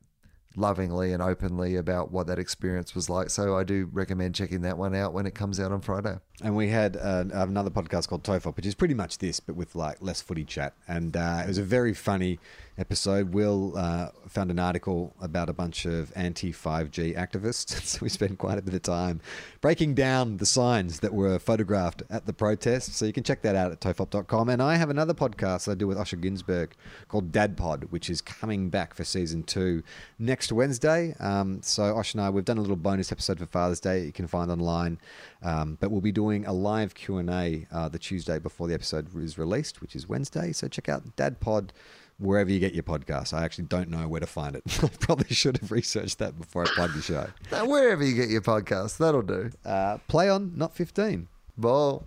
[0.55, 3.29] lovingly and openly about what that experience was like.
[3.29, 6.19] So I do recommend checking that one out when it comes out on Friday.
[6.43, 9.73] And we had uh, another podcast called Tofop, which is pretty much this, but with
[9.73, 10.75] like less footy chat.
[10.87, 12.37] And uh, it was a very funny
[12.77, 13.33] episode.
[13.33, 17.81] Will uh, found an article about a bunch of anti 5G activists.
[17.83, 19.19] so we spent quite a bit of time
[19.61, 22.93] breaking down the signs that were photographed at the protest.
[22.93, 24.49] So you can check that out at tofop.com.
[24.49, 26.73] And I have another podcast I do with Osher Günsberg
[27.07, 29.81] called Dad Pod, which is coming back for season two
[30.19, 31.15] next Wednesday.
[31.19, 34.11] Um, so Osh and I, we've done a little bonus episode for Father's Day you
[34.11, 34.99] can find online.
[35.43, 39.37] Um, but we'll be doing a live Q&A uh, the Tuesday before the episode is
[39.37, 40.51] released, which is Wednesday.
[40.51, 41.73] So check out Dad Pod
[42.19, 43.33] wherever you get your podcast.
[43.33, 44.63] I actually don't know where to find it.
[44.83, 47.27] I probably should have researched that before I plugged the show.
[47.51, 49.51] Now, wherever you get your podcast, that'll do.
[49.63, 51.27] Uh, play on, not 15.
[51.57, 52.05] Ball.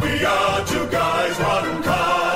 [0.00, 2.27] We are two guys, one cup.